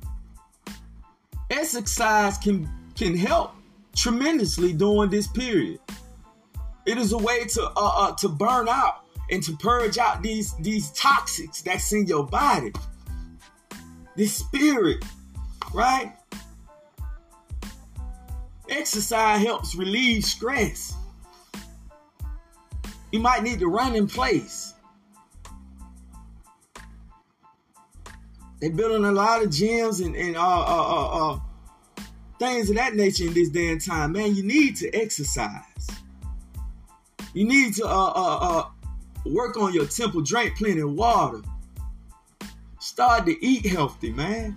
[1.50, 3.54] Exercise can can help
[3.96, 5.80] tremendously during this period.
[6.88, 10.56] It is a way to uh, uh, to burn out and to purge out these
[10.56, 12.72] these toxics that's in your body.
[14.16, 15.04] This spirit,
[15.74, 16.14] right?
[18.70, 20.96] Exercise helps relieve stress.
[23.12, 24.74] You might need to run in place.
[28.62, 31.40] They're building a lot of gyms and, and uh, uh, uh, uh,
[32.40, 34.14] things of that nature in this day and time.
[34.14, 35.97] Man, you need to exercise.
[37.34, 38.66] You need to uh, uh, uh,
[39.26, 41.42] work on your temple, drink plenty of water.
[42.80, 44.56] Start to eat healthy, man.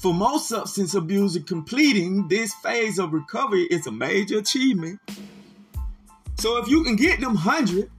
[0.00, 4.98] For most substance abusers, completing this phase of recovery is a major achievement.
[6.38, 7.90] So if you can get them 100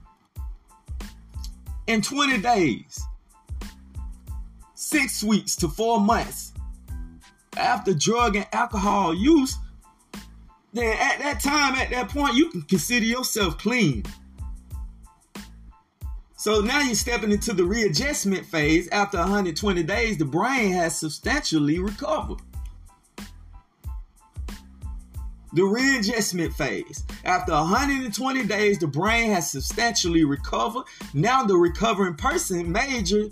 [1.85, 2.99] in 20 days,
[4.73, 6.53] six weeks to four months
[7.61, 9.57] after drug and alcohol use,
[10.73, 14.03] then at that time, at that point, you can consider yourself clean.
[16.37, 18.87] So now you're stepping into the readjustment phase.
[18.89, 22.39] After 120 days, the brain has substantially recovered.
[25.53, 27.03] The readjustment phase.
[27.25, 30.85] After 120 days, the brain has substantially recovered.
[31.13, 33.25] Now the recovering person major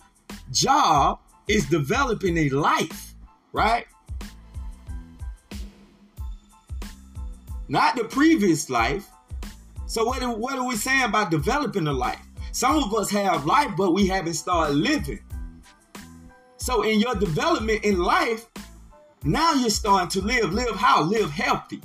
[0.51, 3.15] job is developing a life,
[3.53, 3.88] right?
[7.70, 9.07] Not the previous life.
[9.86, 12.20] So what are, what are we saying about developing a life?
[12.51, 15.20] Some of us have life, but we haven't started living.
[16.57, 18.47] So in your development in life,
[19.24, 20.51] now you're starting to live.
[20.51, 21.03] Live how?
[21.03, 21.82] Live healthy.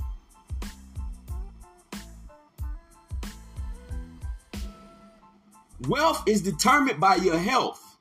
[5.86, 7.98] Wealth is determined by your health.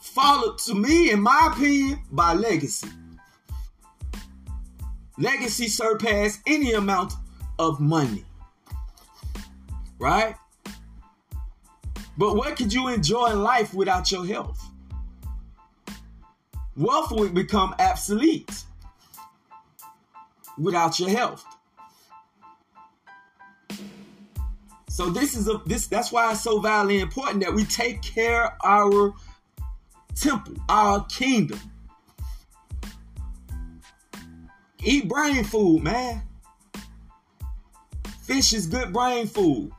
[0.00, 2.88] Followed to me, in my opinion, by legacy.
[5.20, 7.12] Legacy surpass any amount
[7.58, 8.24] of money
[10.00, 10.34] right?
[12.18, 14.60] But what could you enjoy in life without your health?
[16.76, 18.64] Wealth would become obsolete
[20.58, 21.44] without your health.
[24.88, 28.56] So this is a this that's why it's so vitally important that we take care
[28.64, 29.14] our
[30.14, 31.60] temple, our kingdom.
[34.82, 36.22] Eat brain food, man.
[38.22, 39.72] Fish is good brain food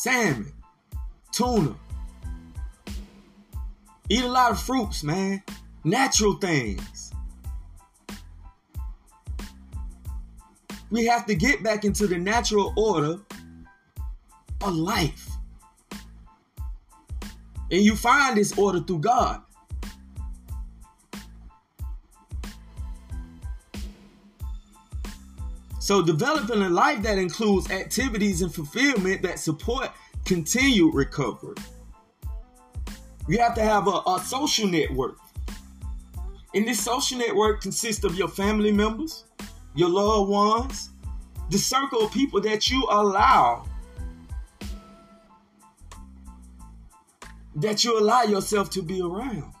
[0.00, 0.50] salmon,
[1.30, 1.74] tuna.
[4.08, 5.42] Eat a lot of fruits, man.
[5.84, 7.12] Natural things.
[10.90, 13.20] We have to get back into the natural order
[14.62, 15.28] of life.
[17.70, 19.42] And you find this order through God.
[25.90, 29.90] So developing a life that includes activities and fulfillment that support
[30.24, 31.56] continued recovery.
[33.26, 35.16] You have to have a, a social network.
[36.54, 39.24] And this social network consists of your family members,
[39.74, 40.90] your loved ones,
[41.48, 43.66] the circle of people that you allow
[47.56, 49.52] that you allow yourself to be around.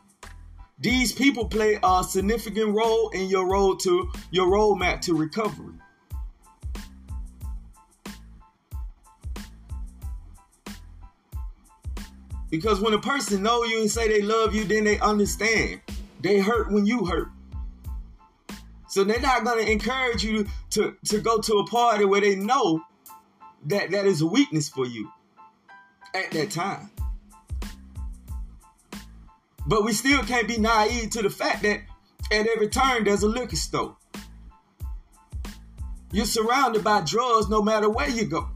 [0.78, 5.79] These people play a significant role in your road to your roadmap to recovery.
[12.50, 15.80] Because when a person know you and say they love you, then they understand.
[16.20, 17.28] They hurt when you hurt.
[18.88, 22.82] So they're not gonna encourage you to, to go to a party where they know
[23.66, 25.10] that that is a weakness for you
[26.14, 26.90] at that time.
[29.66, 31.80] But we still can't be naive to the fact that
[32.32, 33.96] at every turn there's a liquor store.
[36.12, 38.48] You're surrounded by drugs no matter where you go.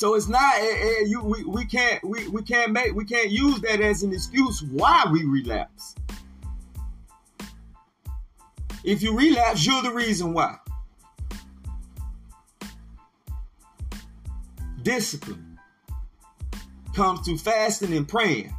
[0.00, 3.28] So it's not eh, eh, you we, we can't we, we can't make we can't
[3.28, 5.94] use that as an excuse why we relapse.
[8.82, 10.56] If you relapse, you're the reason why.
[14.82, 15.58] Discipline
[16.94, 18.56] comes through fasting and praying.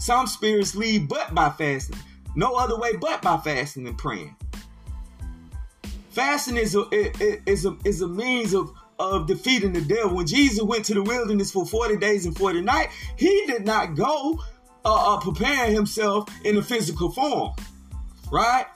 [0.00, 1.96] Some spirits leave but by fasting.
[2.34, 4.34] No other way but by fasting and praying.
[6.10, 6.88] Fasting is a,
[7.48, 10.16] is a, is a means of, of defeating the devil.
[10.16, 13.94] When Jesus went to the wilderness for 40 days and 40 nights, he did not
[13.94, 14.40] go
[14.84, 17.52] uh, uh, preparing himself in a physical form,
[18.30, 18.66] right?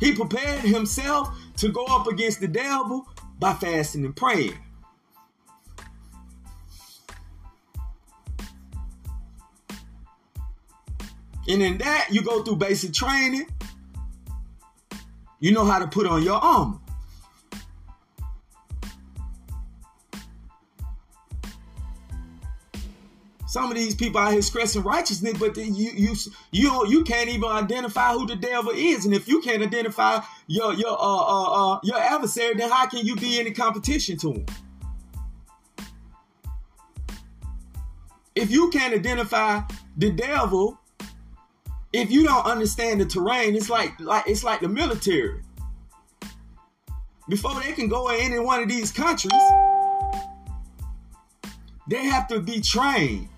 [0.00, 3.08] He prepared himself to go up against the devil
[3.38, 4.58] by fasting and praying.
[11.46, 13.46] And in that, you go through basic training.
[15.44, 16.78] You know how to put on your armor.
[23.46, 26.16] Some of these people out here expressing righteousness, but you you
[26.50, 29.04] you you can't even identify who the devil is.
[29.04, 33.04] And if you can't identify your your uh, uh, uh, your adversary, then how can
[33.04, 34.46] you be in competition to him?
[38.34, 39.60] If you can't identify
[39.94, 40.80] the devil,
[41.94, 45.40] if you don't understand the terrain, it's like like it's like the military.
[47.28, 49.32] Before they can go in any one of these countries,
[51.88, 53.28] they have to be trained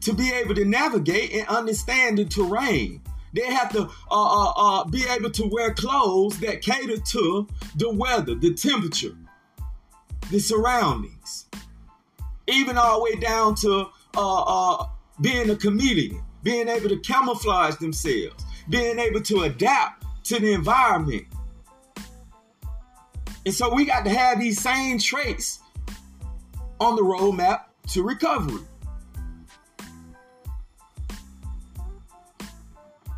[0.00, 3.02] to be able to navigate and understand the terrain.
[3.34, 7.90] They have to uh, uh, uh, be able to wear clothes that cater to the
[7.92, 9.16] weather, the temperature,
[10.30, 11.46] the surroundings,
[12.46, 14.86] even all the way down to uh, uh,
[15.20, 21.26] being a chameleon, being able to camouflage themselves, being able to adapt to the environment.
[23.44, 25.60] And so we got to have these same traits
[26.80, 27.62] on the roadmap
[27.92, 28.62] to recovery.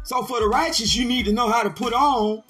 [0.05, 2.43] So for the righteous, you need to know how to put on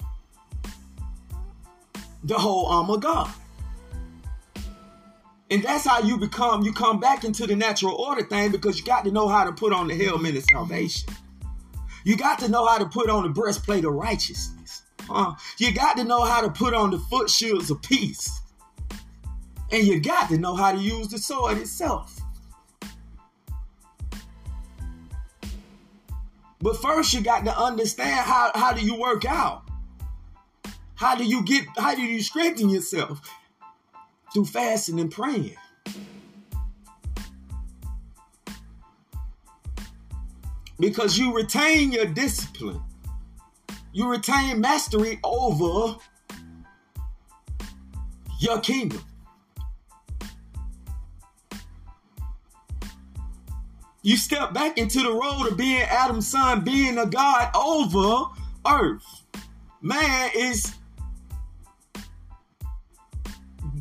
[2.23, 3.31] the whole armor of God.
[5.51, 8.85] And that's how you become, you come back into the natural order thing because you
[8.85, 11.09] got to know how to put on the helmet of salvation.
[12.05, 14.83] You got to know how to put on the breastplate of righteousness.
[15.01, 15.33] Huh?
[15.57, 18.41] You got to know how to put on the foot shields of peace.
[19.71, 22.17] And you got to know how to use the sword itself.
[26.61, 29.63] But first you got to understand how, how do you work out?
[30.95, 33.27] How do you get how do you strengthen yourself?
[34.33, 35.55] Through fasting and praying.
[40.79, 42.81] Because you retain your discipline.
[43.93, 45.97] You retain mastery over
[48.39, 49.03] your kingdom.
[54.03, 58.31] You step back into the role of being Adam's son, being a God over
[58.67, 59.23] earth.
[59.81, 60.73] Man is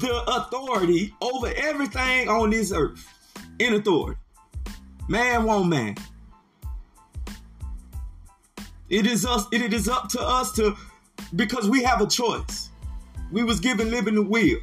[0.01, 3.07] the authority over everything on this earth.
[3.59, 4.19] In authority.
[5.09, 5.97] Man won't man.
[8.89, 10.77] It is us, it is up to us to
[11.37, 12.71] because we have a choice.
[13.31, 14.59] We was given living the will.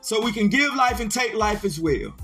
[0.00, 2.14] So we can give life and take life as well.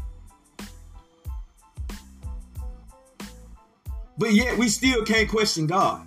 [4.16, 6.06] But yet we still can't question God.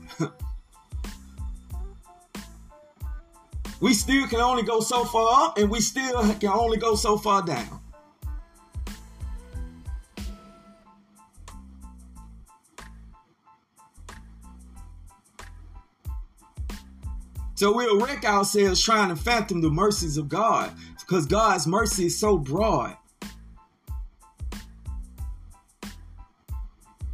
[3.82, 7.18] We still can only go so far up and we still can only go so
[7.18, 7.80] far down.
[17.56, 22.18] So we'll wreck ourselves trying to fathom the mercies of God because God's mercy is
[22.18, 22.98] so broad.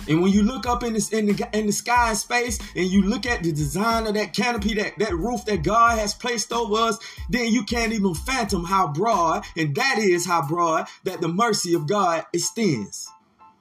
[0.07, 3.01] And when you look up in this in the in the sky space and you
[3.01, 6.75] look at the design of that canopy, that, that roof that God has placed over
[6.75, 6.97] us,
[7.29, 11.73] then you can't even fathom how broad, and that is how broad that the mercy
[11.73, 13.09] of God extends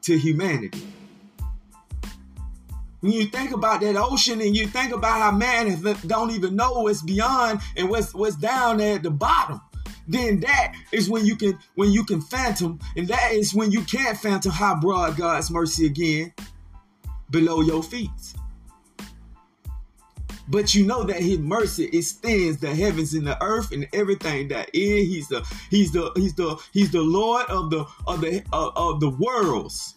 [0.03, 0.87] to humanity.
[3.01, 6.73] When you think about that ocean and you think about how man don't even know
[6.73, 9.61] what's beyond and what's what's down there at the bottom,
[10.09, 13.83] then that is when you can when you can phantom, and that is when you
[13.83, 16.33] can't phantom how broad God's mercy again
[17.31, 18.11] below your feet.
[20.49, 24.71] But you know that his mercy extends the heavens and the earth and everything that
[24.73, 25.09] is.
[25.09, 29.01] He's the he's the he's the he's the Lord of the of the of, of
[29.01, 29.96] the worlds.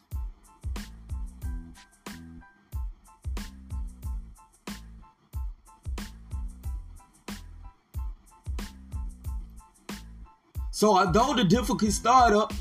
[10.79, 12.53] So uh, although the difficult startup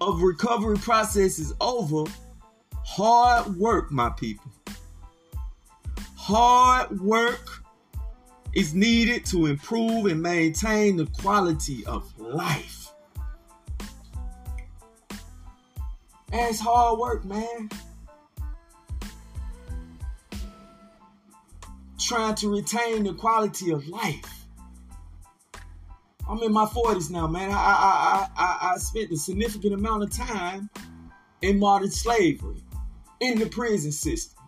[0.00, 2.08] of recovery process is over,
[2.84, 4.48] hard work, my people.
[6.14, 7.64] Hard work
[8.52, 12.92] is needed to improve and maintain the quality of life.
[16.30, 17.70] That's hard work, man.
[21.98, 24.33] Trying to retain the quality of life.
[26.34, 27.52] I'm in my 40s now, man.
[27.52, 30.68] I, I, I, I spent a significant amount of time
[31.42, 32.60] in modern slavery,
[33.20, 34.42] in the prison system,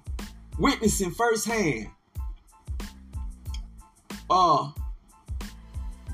[0.59, 1.91] witnessing firsthand
[4.29, 4.73] uh,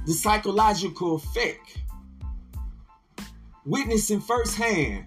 [0.05, 1.79] the psychological effect,
[3.65, 5.07] witnessing firsthand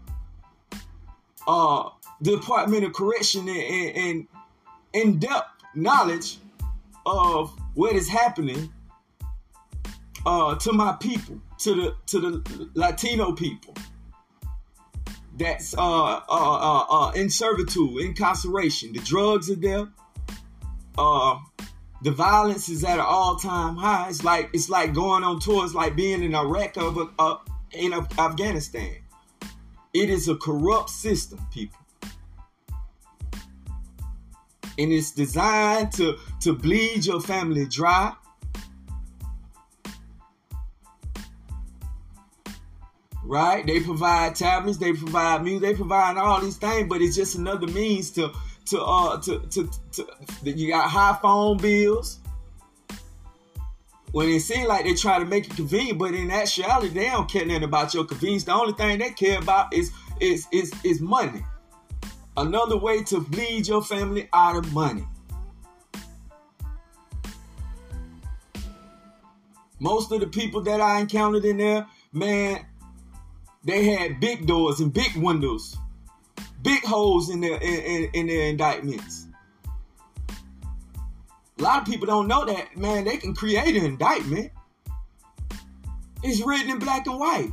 [1.48, 1.90] uh,
[2.22, 4.28] the Department of Correction and, and
[4.94, 6.40] in-depth knowledge
[7.06, 8.74] of what is happening
[10.26, 13.76] uh, to my people, to the to the Latino people
[15.38, 18.94] that's uh, uh, uh, uh, in servitude, incarceration.
[18.94, 19.88] The drugs are there.
[20.98, 21.40] Uh,
[22.04, 24.10] the violence is at an all-time high.
[24.10, 27.38] It's like it's like going on tours, like being in Iraq or uh,
[27.72, 28.96] in Afghanistan.
[29.94, 31.80] It is a corrupt system, people,
[34.78, 38.14] and it's designed to to bleed your family dry
[43.26, 43.66] right?
[43.66, 47.68] They provide tablets, they provide music, they provide all these things, but it's just another
[47.68, 48.32] means to
[48.66, 50.08] to uh to to, to,
[50.44, 52.20] to you got high phone bills.
[54.12, 57.30] When it seems like they try to make it convenient, but in actuality, they don't
[57.30, 58.46] care nothing about your convenience.
[58.46, 61.44] The only thing they care about is is is is money.
[62.38, 65.06] Another way to bleed your family out of money.
[69.80, 72.66] Most of the people that I encountered in there, man,
[73.66, 75.76] they had big doors and big windows,
[76.62, 79.26] big holes in their in, in, in their indictments.
[81.58, 84.52] A lot of people don't know that, man, they can create an indictment.
[86.22, 87.52] It's written in black and white.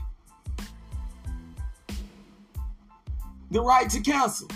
[3.51, 4.49] The right to counsel.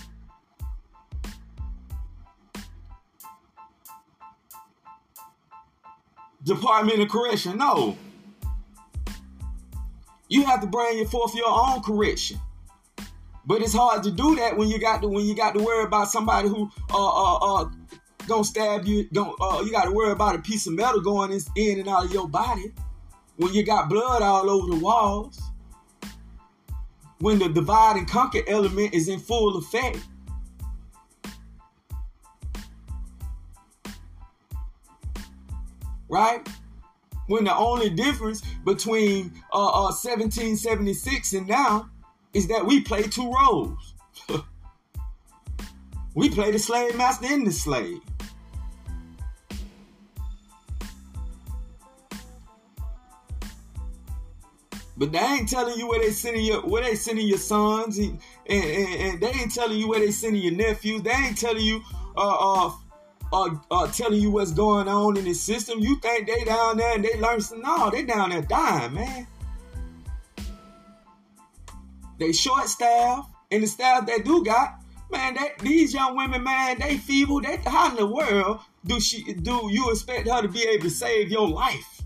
[6.42, 7.96] Department of Correction, no.
[10.28, 12.40] You have to bring it forth your own correction.
[13.46, 15.84] But it's hard to do that when you got to when you got to worry
[15.84, 17.70] about somebody who uh uh uh
[18.26, 19.08] gonna stab you.
[19.12, 21.88] Don't uh you got to worry about a piece of metal going in, in and
[21.88, 22.72] out of your body
[23.36, 25.40] when you got blood all over the walls.
[27.18, 30.00] When the divide and conquer element is in full effect.
[36.08, 36.46] Right?
[37.26, 41.90] When the only difference between uh, uh, 1776 and now
[42.32, 43.94] is that we play two roles.
[46.14, 48.00] we play the slave master and the slave.
[54.98, 58.18] But they ain't telling you where they sending your where they sending your sons, and,
[58.46, 61.02] and, and, they ain't telling you where they sending your nephews.
[61.02, 61.82] They ain't telling you
[62.16, 62.72] uh, uh
[63.32, 65.80] are, telling you what's going on in the system.
[65.80, 67.60] You think they down there and they learn some?
[67.60, 69.26] No, they down there dying, man.
[72.18, 76.78] They short staff, and the staff they do got, man, that these young women, man,
[76.78, 77.40] they feeble.
[77.42, 80.90] They how in the world do she do you expect her to be able to
[80.90, 82.02] save your life?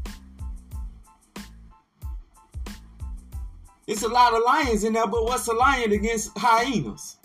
[3.86, 7.16] It's a lot of lions in there, but what's a lion against hyenas?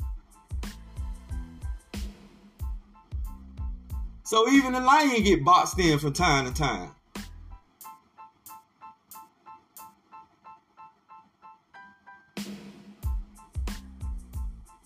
[4.26, 6.90] So even the lion get boxed in from time to time.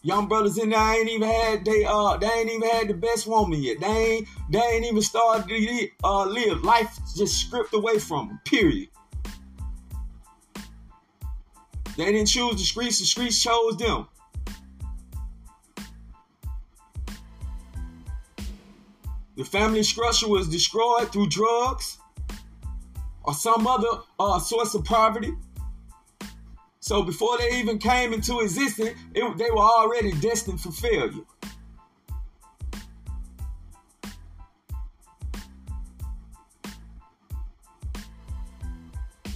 [0.01, 3.27] Young brothers in there ain't even had they uh they ain't even had the best
[3.27, 3.79] woman yet.
[3.79, 6.63] They ain't they ain't even started to uh, live.
[6.63, 8.41] Life just stripped away from them.
[8.43, 8.89] Period.
[11.95, 12.99] They didn't choose the streets.
[12.99, 14.07] The streets chose them.
[19.39, 21.97] The family structure was destroyed through drugs
[23.23, 25.31] or some other uh, source of poverty.
[26.81, 31.23] So before they even came into existence, it, they were already destined for failure.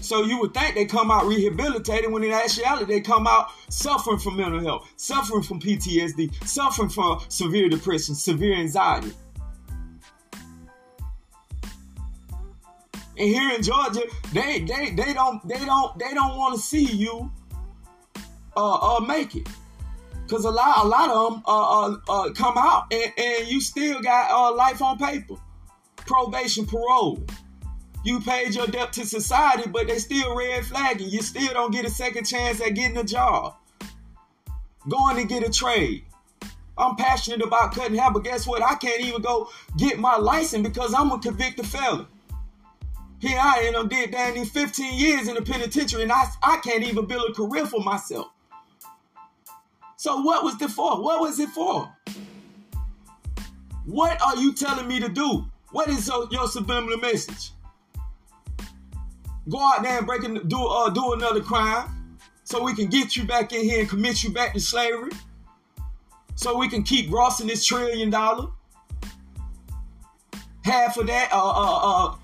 [0.01, 4.19] So you would think they come out rehabilitated when in actuality they come out suffering
[4.19, 9.13] from mental health, suffering from PTSD, suffering from severe depression, severe anxiety.
[13.17, 16.85] And here in Georgia, they they they don't they don't they don't want to see
[16.85, 17.31] you
[18.55, 19.47] uh, uh, make it.
[20.27, 23.59] Cause a lot, a lot of them uh, uh, uh, come out and, and you
[23.59, 25.35] still got uh, life on paper,
[25.97, 27.23] probation, parole.
[28.05, 31.09] You paid your debt to society, but they still red flagging.
[31.09, 33.55] You still don't get a second chance at getting a job,
[34.89, 36.05] going to get a trade.
[36.77, 38.63] I'm passionate about cutting hair, but guess what?
[38.63, 42.07] I can't even go get my license because I'm a convicted felon.
[43.23, 46.57] Here I am, I did down these 15 years in the penitentiary, and I, I
[46.57, 48.27] can't even build a career for myself.
[49.95, 51.01] So what was it for?
[51.01, 51.89] What was it for?
[53.85, 55.45] What are you telling me to do?
[55.71, 57.51] What is your, your subliminal message?
[59.49, 63.15] Go out there and break and do uh, do another crime, so we can get
[63.15, 65.11] you back in here and commit you back to slavery,
[66.35, 68.49] so we can keep grossing this trillion dollar.
[70.65, 72.15] Half of that, uh, uh, uh,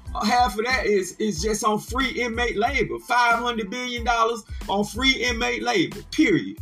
[0.57, 2.99] of that is is just on free inmate labor.
[2.99, 6.01] Five hundred billion dollars on free inmate labor.
[6.11, 6.57] Period.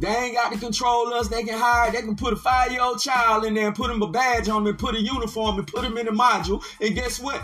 [0.00, 1.26] They ain't got to control us.
[1.26, 3.90] They can hire, they can put a five year old child in there and put
[3.90, 6.62] him a badge on him and put a uniform and put him in a module.
[6.80, 7.42] And guess what?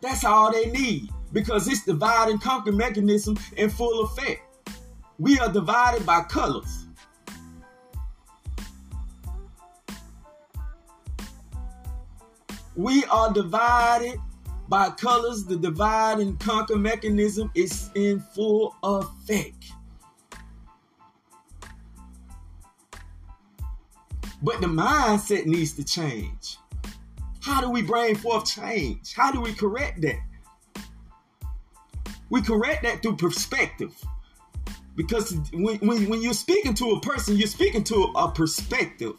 [0.00, 4.42] That's all they need because it's divide and conquer mechanism in full effect.
[5.18, 6.84] We are divided by colors.
[12.74, 14.20] We are divided
[14.68, 15.44] by colors.
[15.46, 19.72] The divide and conquer mechanism is in full effect.
[24.42, 26.58] But the mindset needs to change.
[27.40, 29.14] How do we bring forth change?
[29.14, 30.20] How do we correct that?
[32.28, 33.96] We correct that through perspective.
[34.96, 39.12] Because when, when, when you're speaking to a person, you're speaking to a perspective.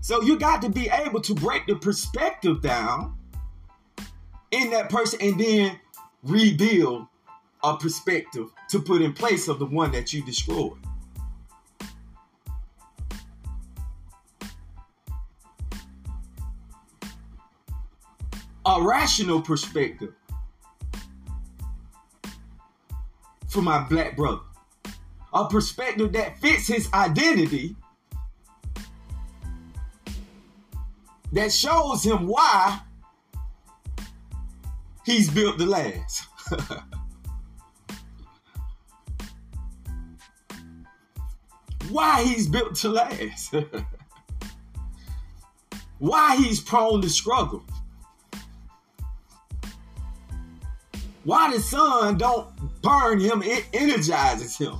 [0.00, 3.16] So you got to be able to break the perspective down
[4.50, 5.80] in that person and then
[6.22, 7.06] rebuild
[7.62, 10.78] a perspective to put in place of the one that you destroyed.
[18.66, 20.14] a rational perspective
[23.46, 24.40] for my black brother.
[25.34, 27.74] A perspective that fits his identity,
[31.32, 32.80] that shows him why
[35.04, 36.28] he's built the last.
[41.90, 43.52] why he's built to last.
[45.98, 47.64] why he's prone to struggle.
[51.24, 52.46] Why the sun don't
[52.82, 54.76] burn him, it energizes him.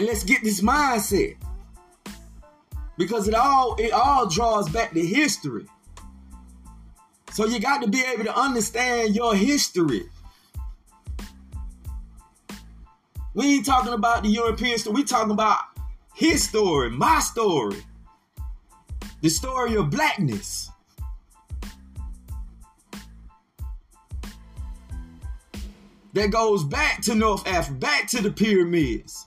[0.00, 1.36] And let's get this mindset.
[2.96, 5.66] Because it all it all draws back to history.
[7.32, 10.08] So you got to be able to understand your history.
[13.34, 14.94] We ain't talking about the European story.
[14.94, 15.58] We talking about
[16.14, 17.84] his story, my story,
[19.20, 20.70] the story of blackness.
[26.14, 29.26] That goes back to North Africa, back to the pyramids,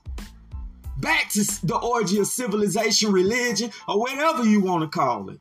[1.04, 5.40] back to the orgy of civilization, religion, or whatever you want to call it.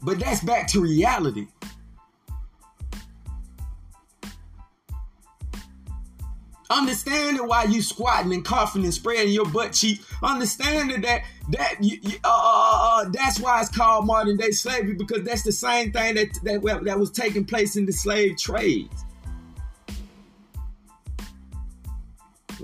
[0.00, 1.48] But that's back to reality.
[6.70, 10.00] Understanding why you squatting and coughing and spreading your butt cheek.
[10.22, 15.24] Understanding that that uh, uh, uh, uh, that's why it's called modern day slavery because
[15.24, 18.88] that's the same thing that that that was taking place in the slave trade.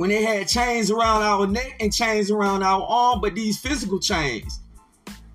[0.01, 4.01] When they had chains around our neck and chains around our arm, but these physical
[4.01, 4.61] chains.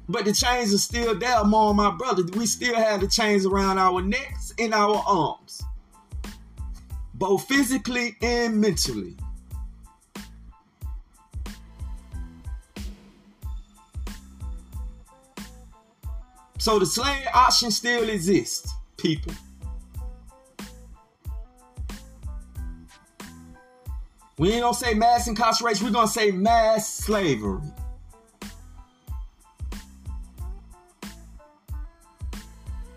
[0.09, 2.31] But the chains are still there among my brothers.
[2.31, 5.61] We still have the chains around our necks and our arms
[7.13, 9.15] both physically and mentally.
[16.57, 19.33] So the slave option still exists, people.
[24.37, 27.61] We ain't gonna say mass incarceration, we're gonna say mass slavery.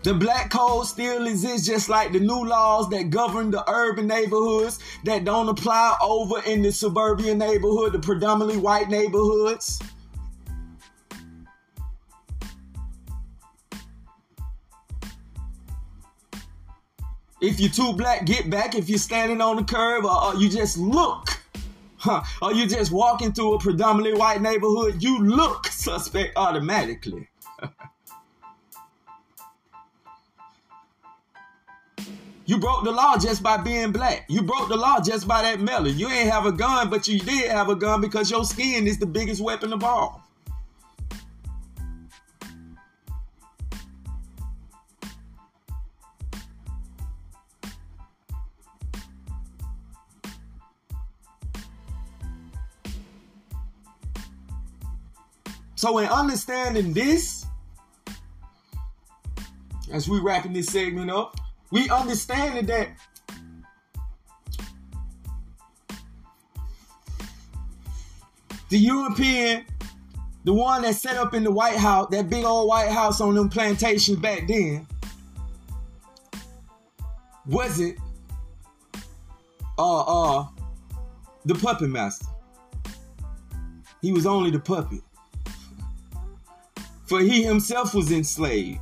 [0.03, 4.79] The black code still exists just like the new laws that govern the urban neighborhoods
[5.03, 9.81] that don't apply over in the suburban neighborhood, the predominantly white neighborhoods.
[17.41, 18.75] If you're too black, get back.
[18.75, 21.41] If you're standing on the curb or, or you just look,
[21.97, 27.29] huh, or you just walking through a predominantly white neighborhood, you look suspect automatically.
[32.45, 34.25] You broke the law just by being black.
[34.27, 35.99] You broke the law just by that melon.
[35.99, 38.97] You ain't have a gun, but you did have a gun because your skin is
[38.97, 40.23] the biggest weapon of all.
[55.79, 57.45] So, in understanding this,
[59.93, 61.37] as we wrapping this segment up,
[61.71, 62.89] we understand that
[68.67, 69.65] the European,
[70.43, 73.35] the one that set up in the White House, that big old White House on
[73.35, 74.85] them plantations back then,
[77.45, 77.97] wasn't
[79.77, 80.45] uh uh
[81.45, 82.25] the puppet master.
[84.01, 84.99] He was only the puppet.
[87.09, 88.79] For he himself was enslaved.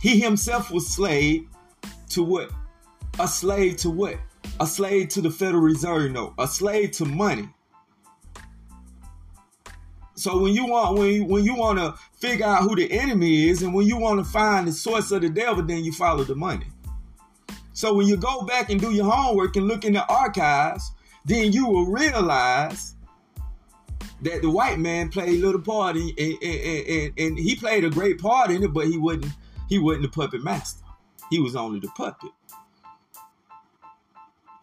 [0.00, 1.48] He himself was slave
[2.10, 2.52] to what?
[3.18, 4.20] A slave to what?
[4.60, 6.34] A slave to the Federal Reserve note.
[6.38, 7.48] A slave to money.
[10.14, 13.48] So when you want when you, when you want to figure out who the enemy
[13.48, 16.22] is, and when you want to find the source of the devil, then you follow
[16.22, 16.66] the money.
[17.72, 20.92] So when you go back and do your homework and look in the archives,
[21.24, 22.94] then you will realize
[24.24, 27.84] that the white man played a little part in, and, and, and, and he played
[27.84, 29.32] a great part in it, but he wouldn't
[29.68, 30.84] he wasn't the puppet master.
[31.30, 32.30] He was only the puppet.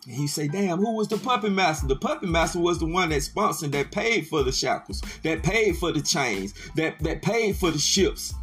[0.05, 1.87] And he say, damn, who was the puppet master?
[1.87, 5.77] The puppet master was the one that sponsored, that paid for the shackles, that paid
[5.77, 8.33] for the chains, that, that paid for the ships.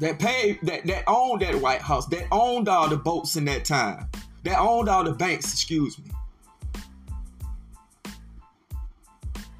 [0.00, 3.64] That paid, that, that owned that White House, that owned all the boats in that
[3.64, 4.06] time,
[4.44, 6.10] that owned all the banks, excuse me.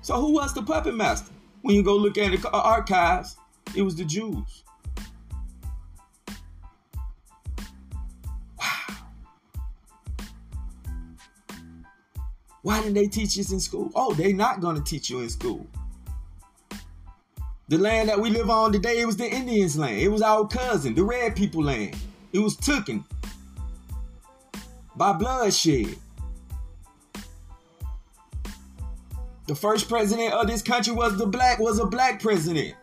[0.09, 1.31] So who was the puppet master?
[1.61, 3.37] When you go look at the archives,
[3.77, 4.65] it was the Jews.
[12.63, 13.93] Why didn't they teach us in school?
[13.95, 15.67] Oh, they not going to teach you in school.
[17.69, 19.99] The land that we live on today, it was the Indians' land.
[19.99, 21.95] It was our cousin, the red people land.
[22.33, 23.05] It was taken
[24.97, 25.99] by bloodshed.
[29.49, 32.75] The first president of this country was the black was a black president.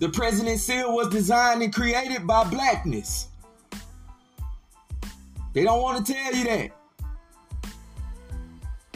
[0.00, 3.28] The president seal was designed and created by blackness.
[5.52, 6.70] They don't want to tell you that.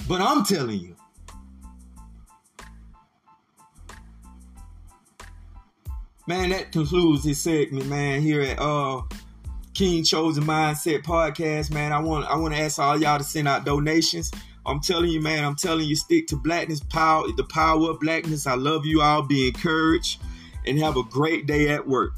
[0.09, 0.97] But I'm telling you.
[6.27, 9.03] Man, that concludes this segment, man, here at uh
[9.73, 11.93] King Chosen Mindset Podcast, man.
[11.93, 14.33] I want I want to ask all y'all to send out donations.
[14.67, 18.47] I'm telling you, man, I'm telling you, stick to blackness, power, the power of blackness.
[18.47, 19.23] I love you all.
[19.23, 20.21] Be encouraged
[20.67, 22.13] and have a great day at work.